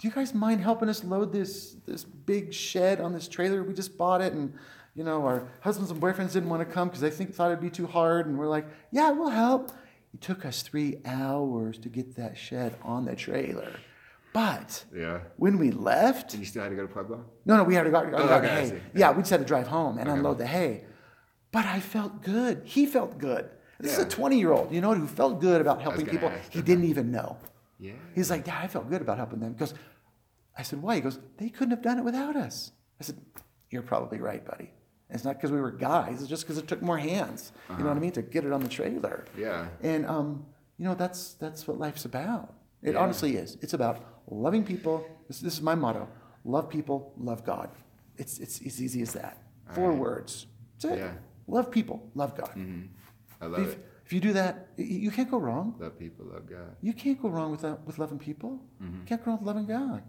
[0.00, 3.64] Do you guys mind helping us load this this big shed on this trailer?
[3.64, 4.54] We just bought it, and
[4.94, 7.60] you know our husbands and boyfriends didn't want to come because they think thought it'd
[7.60, 9.72] be too hard, and we're like, yeah, we'll help.
[10.14, 13.72] It took us three hours to get that shed on the trailer,
[14.32, 15.20] but Yeah.
[15.36, 17.24] when we left, And you still had to go to Pueblo?
[17.44, 18.68] no, no, we had to go, go Oh, okay, hay.
[18.70, 18.80] see.
[18.94, 20.16] Yeah, we just had to drive home and Okay.
[20.18, 20.84] unload the hay.
[21.50, 22.62] But I felt good.
[22.64, 23.48] He felt good.
[23.80, 26.60] This is a 20 year old, you know, who felt good about helping people he
[26.62, 27.36] didn't even know.
[27.78, 27.92] Yeah.
[28.14, 29.52] He's like, Dad, I felt good about helping them.
[29.52, 29.72] Because
[30.56, 30.96] I said, Why?
[30.96, 32.72] He goes, They couldn't have done it without us.
[33.00, 33.16] I said,
[33.70, 34.72] You're probably right, buddy.
[35.10, 37.52] It's not because we were guys, it's just because it took more hands.
[37.70, 38.12] You know what I mean?
[38.12, 39.24] To get it on the trailer.
[39.28, 39.40] Uh-huh.
[39.40, 39.68] Yeah.
[39.82, 40.44] And um,
[40.76, 42.52] you know, that's that's what life's about.
[42.82, 43.00] It Yeah.
[43.00, 43.56] honestly is.
[43.62, 45.04] It's about loving people.
[45.28, 46.08] This, this is my motto:
[46.44, 47.70] love people, love God.
[48.16, 49.42] It's it's as easy as that.
[49.74, 49.98] Four right.
[49.98, 50.46] words.
[50.80, 50.98] That's it.
[50.98, 51.12] Yeah.
[51.46, 52.50] Love people, love God.
[53.40, 53.86] I love If, it.
[54.04, 55.74] if you do that, you can't go wrong.
[55.78, 56.76] Love people, love God.
[56.82, 58.60] You can't go wrong with that, with loving people.
[58.82, 59.00] Mm-hmm.
[59.00, 60.02] You can't go wrong with loving God.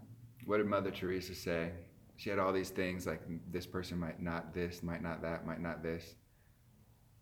[0.44, 1.70] What did Mother Teresa say?
[2.16, 5.60] She had all these things like this person might not this, might not that, might
[5.62, 6.14] not this.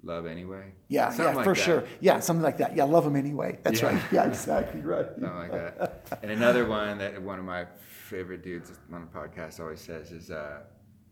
[0.03, 0.73] Love anyway.
[0.89, 1.61] Yeah, Something yeah, like for that.
[1.63, 1.85] sure.
[2.01, 2.77] Yeah, something like that.
[2.77, 3.59] Yeah, love them anyway.
[3.63, 3.93] That's Yeah.
[3.95, 4.03] right.
[4.13, 5.07] Yeah, exactly right.
[5.21, 5.88] Something like that.
[6.23, 10.31] And another one that one of my favorite dudes on the podcast always says is,
[10.31, 10.61] uh,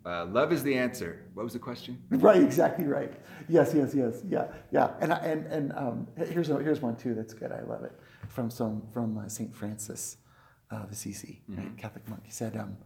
[0.04, 2.02] uh, "Love is the answer." What was the question?
[2.10, 3.12] Right, exactly right.
[3.48, 4.22] Yes, yes, yes.
[4.28, 4.92] Yeah, yeah.
[5.00, 7.52] And and and um, here's a, here's one too that's good.
[7.52, 7.92] I love it
[8.28, 10.16] from some from uh, Saint Francis,
[10.70, 11.76] uh, the CC, right?
[11.76, 12.22] Catholic monk.
[12.24, 12.76] He said, um,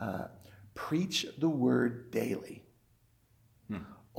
[0.00, 0.26] uh,
[0.74, 2.62] "Preach the word daily.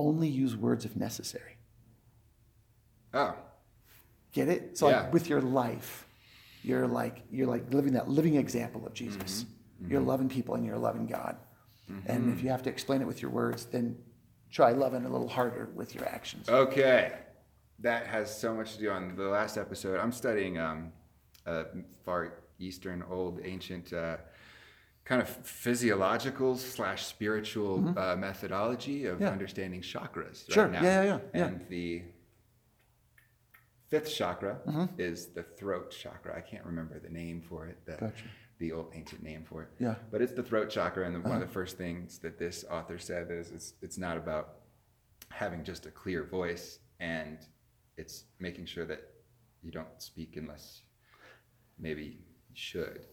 [0.00, 1.56] Only use words if necessary."
[3.12, 3.34] Oh,
[4.32, 4.78] Get it?
[4.78, 5.00] So Yeah.
[5.02, 6.06] like with your life,
[6.68, 9.46] you're like you're like living that living example of Jesus.
[9.90, 11.36] You're loving people and you're loving God.
[12.06, 13.96] And if you have to explain it with your words, then
[14.50, 16.48] try loving a little harder with your actions.
[16.48, 17.12] okay.
[17.80, 20.00] That has so much to do on the last episode.
[20.00, 20.92] I'm studying um,
[21.46, 21.64] uh,
[22.04, 22.20] far
[22.58, 23.92] eastern, old, ancient.
[23.92, 24.16] Uh,
[25.04, 29.22] kind of physiological slash spiritual uh, methodology of Mm-hmm.
[29.22, 29.30] Yeah.
[29.30, 30.68] understanding chakras right Sure.
[30.68, 30.82] now.
[30.82, 31.50] Yeah, yeah, yeah, yeah.
[31.70, 32.02] The
[33.88, 34.84] fifth chakra Mm-hmm.
[34.98, 36.36] is the throat chakra.
[36.36, 38.24] I can't remember the name for it, the, Gotcha.
[38.58, 39.68] the old ancient name for it.
[39.78, 39.90] Yeah.
[39.90, 39.98] Uh-huh.
[40.10, 42.98] But it's the throat chakra, and the, one of the first things that this author
[42.98, 44.56] said is it's, it's not about
[45.30, 47.38] having just a clear voice, and
[47.96, 49.02] it's making sure that
[49.62, 50.82] you don't speak unless
[51.78, 53.06] maybe you should.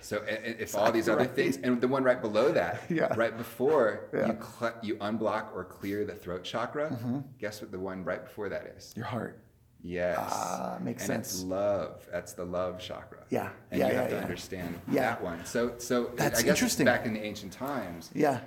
[0.00, 3.12] So if all these other things, and the one right below that, Yeah.
[3.16, 4.26] right before Yeah.
[4.28, 7.18] you cl- you unblock or clear the throat chakra, Mm-hmm.
[7.38, 8.92] guess what the one right before that is?
[8.96, 9.40] Your heart.
[9.86, 10.16] Yes.
[10.18, 11.44] Ah, makes and It's sense.
[11.44, 12.08] love.
[12.10, 13.18] That's the love chakra.
[13.28, 14.22] Yeah, And yeah, you yeah, have to yeah.
[14.22, 15.00] understand Yeah.
[15.02, 15.44] that one.
[15.44, 16.86] So, so That's I guess interesting.
[16.86, 18.40] back in the ancient times, Yeah.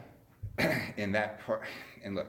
[0.98, 1.62] in that part,
[2.04, 2.26] and look,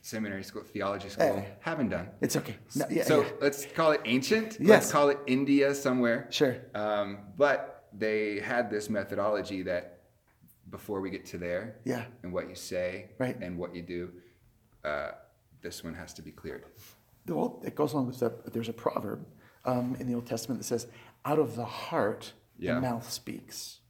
[0.00, 1.48] seminary school, theology school, Hey.
[1.60, 2.08] haven't done.
[2.22, 2.56] It's okay.
[2.74, 3.28] No, yeah, so yeah.
[3.42, 4.56] let's call it ancient.
[4.58, 4.68] Yes.
[4.68, 6.26] Let's call it India somewhere.
[6.30, 6.56] Sure.
[6.74, 9.98] Um, but they had this methodology that
[10.70, 12.04] before we get to there, Yeah.
[12.22, 13.36] and what you say, Right.
[13.42, 14.12] and what you do,
[14.82, 15.10] uh,
[15.60, 16.64] this one has to be cleared.
[17.36, 18.52] Well, it goes along with that.
[18.52, 19.26] There's a proverb
[19.64, 20.86] um, in the Old Testament that says,
[21.24, 22.74] "Out of the heart, Yeah.
[22.74, 23.80] the mouth speaks."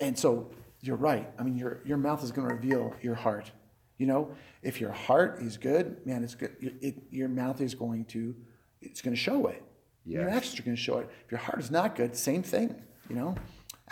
[0.00, 0.50] And so
[0.80, 1.30] you're right.
[1.38, 3.50] I mean, your your mouth is going to reveal your heart.
[3.98, 6.56] You know, if your heart is good, man, it's good.
[6.60, 8.34] It, it, your mouth is going to,
[8.82, 9.62] it's going to show it.
[10.04, 11.08] Your actions are going to show it.
[11.24, 12.74] If your heart is not good, same thing.
[13.08, 13.36] You know,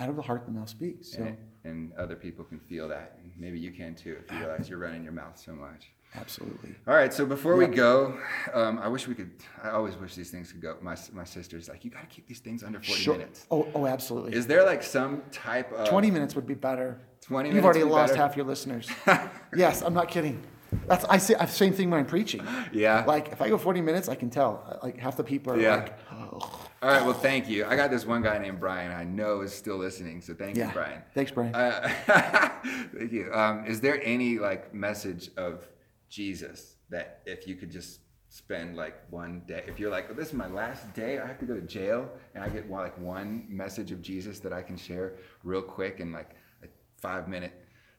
[0.01, 1.13] out of the heart, the mouth speaks.
[1.13, 3.19] So and, and other people can feel that.
[3.39, 5.93] Maybe you can too if you realize you're running your mouth so much.
[6.17, 6.75] Absolutely.
[6.87, 8.19] All right, so before we go,
[8.53, 9.31] um, I wish we could.
[9.63, 10.77] I always wish these things could go.
[10.81, 13.15] My my sister's like, you got to keep these things under forty Sure.
[13.15, 13.47] minutes.
[13.51, 14.35] Oh, oh, absolutely.
[14.35, 17.01] Is there like some type of 20 minutes would be better.
[17.23, 18.23] 20 You've already be lost better?
[18.23, 18.91] half your listeners.
[19.57, 20.43] yes, I'm not kidding.
[20.87, 22.43] That's I say same thing when I'm preaching.
[22.73, 23.05] Yeah.
[23.07, 24.79] Like if I go 40 minutes, I can tell.
[24.83, 25.77] Like half the people are Yeah.
[25.77, 26.39] like, oh.
[26.83, 27.65] All right, well, thank you.
[27.65, 28.91] I got this one guy named Brian.
[28.91, 30.67] I know is still listening, so thank yeah.
[30.67, 31.03] you, Brian.
[31.15, 31.55] Thanks, Brian.
[31.55, 31.89] Uh,
[32.97, 33.33] thank you.
[33.33, 35.65] Um, is there any like message of
[36.13, 40.29] Jesus that if you could just spend like one day, if you're like, well, this
[40.29, 43.47] is my last day, I have to go to jail, and I get like one
[43.49, 46.31] message of Jesus that I can share real quick in like
[46.63, 46.67] a
[47.01, 47.55] five minute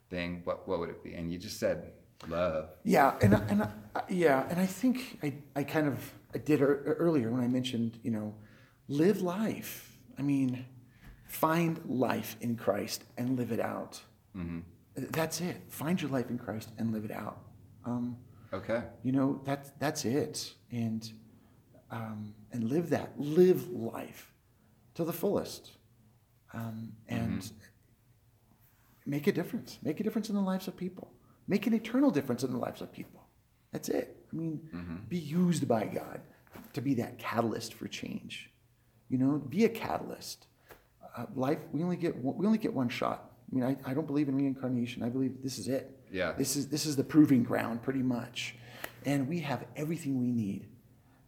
[0.09, 1.13] thing, what what would it be?
[1.15, 1.91] And you just said
[2.27, 2.69] love.
[2.83, 3.71] Yeah, and I- and I-
[4.09, 5.97] yeah, and I think I, I kind of
[6.35, 8.35] I did ear- earlier when I mentioned you know,
[8.87, 9.97] live life.
[10.19, 10.65] I mean,
[11.27, 13.99] find life in Christ and live it out.
[14.37, 14.59] Mm-hmm.
[15.11, 15.57] That's it.
[15.69, 17.37] Find your life in Christ and live it out.
[17.85, 18.17] Um,
[18.53, 18.83] Okay.
[19.03, 21.11] you know that's that's it, and
[21.89, 23.19] um, and live that.
[23.19, 24.31] Live life
[24.93, 25.71] to the fullest,
[26.53, 27.49] um, and
[29.05, 29.79] make a difference.
[29.83, 31.11] Make a difference in the lives of people.
[31.47, 33.21] Make an eternal difference in the lives of people.
[33.71, 34.17] That's it.
[34.31, 34.61] I mean,
[35.09, 36.21] be used by God
[36.73, 38.51] to be that catalyst for change.
[39.09, 40.45] You know, be a catalyst.
[41.17, 43.31] Uh, life, we only get one, we only get one shot.
[43.51, 45.03] I mean, I, I don't believe in reincarnation.
[45.03, 45.99] I believe this is it.
[46.13, 46.31] Yeah.
[46.33, 48.55] This is this is the proving ground, pretty much,
[49.05, 50.67] and we have everything we need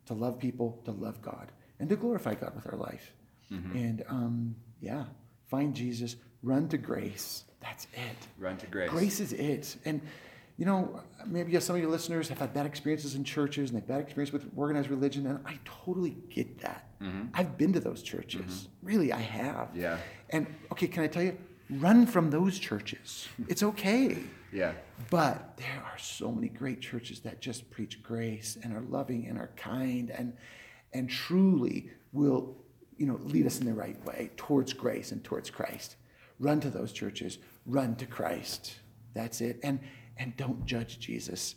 [0.06, 3.12] to love people, to love God, and to glorify God with our life.
[3.52, 3.76] Mm-hmm.
[3.76, 5.06] And um, yeah,
[5.48, 7.46] find Jesus, run to grace.
[7.62, 8.28] That's it.
[8.38, 8.90] Run to grace.
[8.92, 9.76] Grace is it.
[9.86, 10.02] And
[10.58, 13.88] you know, maybe some of your listeners have had bad experiences in churches and they've
[13.88, 16.90] had bad experience with organized religion, and I totally get that.
[17.02, 17.24] Mm-hmm.
[17.34, 18.42] I've been to those churches.
[18.42, 18.88] Mm-hmm.
[18.88, 19.70] Really, I have.
[19.76, 19.98] Yeah.
[20.30, 21.38] And okay, can I tell you?
[21.70, 23.28] Run from those churches.
[23.48, 24.18] It's okay.
[24.54, 24.72] Yeah.
[25.10, 29.38] But there are so many great churches that just preach grace and are loving and
[29.38, 30.32] are kind and
[30.94, 32.56] and truly will,
[32.96, 35.98] you know, lead us in the right way towards grace and towards Christ.
[36.40, 38.76] Run to those churches, run to Christ.
[39.14, 39.60] That's it.
[39.62, 39.82] And
[40.16, 41.56] and don't judge Jesus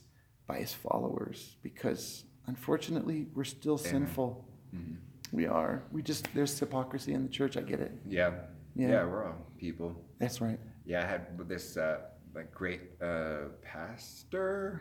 [0.48, 4.44] by his followers because unfortunately we're still sinful.
[4.74, 4.94] Mm-hmm.
[5.36, 5.84] We are.
[5.92, 7.56] We just there's hypocrisy in the church.
[7.56, 7.92] I get it.
[8.08, 8.32] Yeah.
[8.78, 8.88] Yeah.
[8.88, 9.04] Yeah.
[9.04, 9.94] we're all people.
[10.18, 10.58] That's right.
[10.86, 11.98] Yeah, I had this uh,
[12.34, 14.80] like great uh, pastor.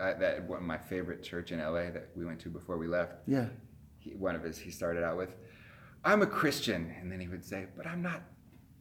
[0.00, 2.86] I, that one of my favorite church in LA that we went to before we
[2.86, 3.14] left.
[3.26, 3.46] Yeah.
[3.98, 5.34] He, one of his he started out with,
[6.04, 8.22] "I'm a Christian," and then he would say, "But I'm not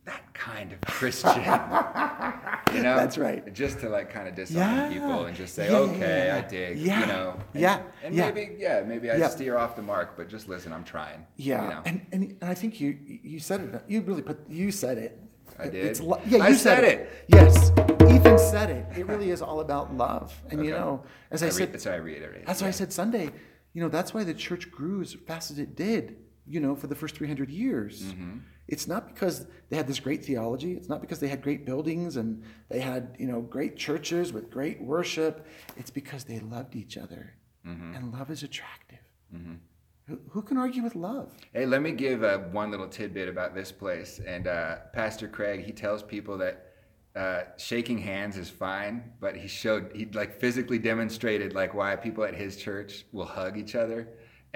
[0.08, 1.36] that kind of Christian."
[2.76, 3.54] you know, That's right.
[3.54, 4.90] Just to like kind of disarm Yeah.
[4.94, 7.00] people and just say, Yeah, "Okay, yeah, I dig," Yeah.
[7.02, 7.40] you know.
[7.54, 10.84] And, Yeah, And maybe, yeah, maybe I steer off the mark, but just listen, I'm
[10.84, 11.26] trying.
[11.36, 11.82] Yeah, You know?
[11.86, 12.98] and, and and I think you
[13.34, 13.84] you said it.
[13.88, 15.20] You really put you said it.
[15.60, 15.86] I did?
[15.86, 17.10] It's lo- yeah, you said said, it.
[17.30, 17.72] Yes,
[18.14, 18.86] Ethan said it.
[19.00, 21.92] It really is all about love, and you know, as I, I re- said, so
[21.92, 22.46] I reiterate.
[22.46, 23.30] that's why I said Sunday.
[23.74, 26.18] You know, that's why the church grew as fast as it did.
[26.46, 28.04] You know, for the first three hundred years.
[28.04, 28.38] Mm-hmm.
[28.68, 30.74] It's not because they had this great theology.
[30.74, 34.50] It's not because they had great buildings and they had you know great churches with
[34.50, 35.46] great worship.
[35.78, 37.34] It's because they loved each other,
[37.66, 37.96] Mm-hmm.
[37.96, 39.00] and love is attractive.
[40.08, 41.34] Who, who can argue with love?
[41.52, 44.22] Hey, let me give uh, one little tidbit about this place.
[44.26, 46.68] And uh, Pastor Craig, he tells people that
[47.14, 52.24] uh, shaking hands is fine, but he showed he like physically demonstrated like why people
[52.24, 54.08] at his church will hug each other.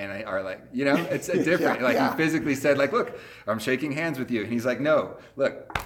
[0.01, 1.79] And I are like, you know, it's a different.
[1.79, 2.11] Yeah, like yeah.
[2.11, 5.77] he physically said, like, look, I'm shaking hands with you, and he's like, no, look,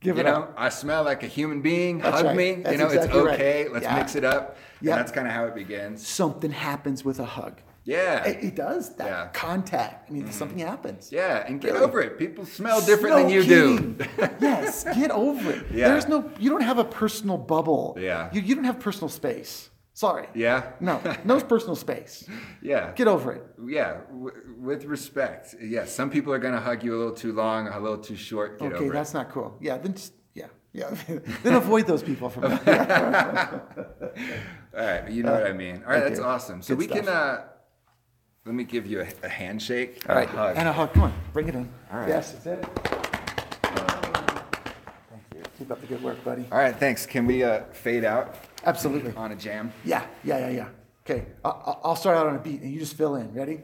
[0.00, 0.54] Give you it know, up.
[0.56, 1.98] I smell like a human being.
[1.98, 2.36] That's hug right.
[2.36, 2.54] me.
[2.54, 3.34] That's you know, exactly it's right.
[3.34, 3.68] okay.
[3.68, 3.96] Let's Yeah.
[3.96, 4.56] mix it up.
[4.80, 4.92] Yeah.
[4.92, 6.06] And that's kind of how it begins.
[6.06, 7.60] something happens with a hug.
[7.84, 8.22] Yeah.
[8.24, 9.28] It, it does that Yeah.
[9.32, 10.08] contact.
[10.08, 10.30] I mean, mm-hmm.
[10.30, 11.10] something happens.
[11.10, 11.84] yeah, and get Really.
[11.84, 12.16] over it.
[12.16, 13.96] People smell different No than you do.
[14.40, 15.66] yes, get over it.
[15.74, 15.88] Yeah.
[15.88, 16.30] There's no.
[16.38, 17.96] You don't have a personal bubble.
[17.98, 18.30] Yeah.
[18.32, 19.68] You, you don't have personal space.
[19.98, 20.28] Sorry.
[20.32, 20.74] Yeah.
[20.78, 22.24] No, no personal space.
[22.62, 22.92] Yeah.
[22.94, 23.42] Get over it.
[23.66, 25.56] Yeah, w- with respect.
[25.60, 28.60] Yes, some people are gonna hug you a little too long, a little too short.
[28.60, 29.14] Get okay, that's it.
[29.18, 29.56] not cool.
[29.60, 30.90] Yeah, then just yeah, yeah.
[31.42, 32.44] then avoid those people from.
[32.44, 32.50] All
[34.74, 35.82] right, you know what I mean.
[35.84, 36.62] All right, that's awesome.
[36.62, 37.08] So Good we can.
[37.08, 37.44] uh
[38.44, 40.02] Let me give you a, a handshake.
[40.08, 40.56] All right, and a hug.
[40.58, 40.92] and a hug.
[40.94, 41.68] Come on, bring it in.
[41.92, 42.08] All right.
[42.08, 42.60] Yes, that's it.
[45.10, 45.42] Thank you.
[45.58, 46.44] Keep up the good work, buddy.
[46.52, 47.04] All right, thanks.
[47.06, 48.34] Can we uh, fade out
[48.64, 49.12] Absolutely.
[49.16, 49.72] on a jam?
[49.84, 50.68] Yeah, yeah, yeah, yeah.
[51.04, 53.32] Okay, I- I- I'll start out on a beat and you just fill in.
[53.32, 53.60] Ready?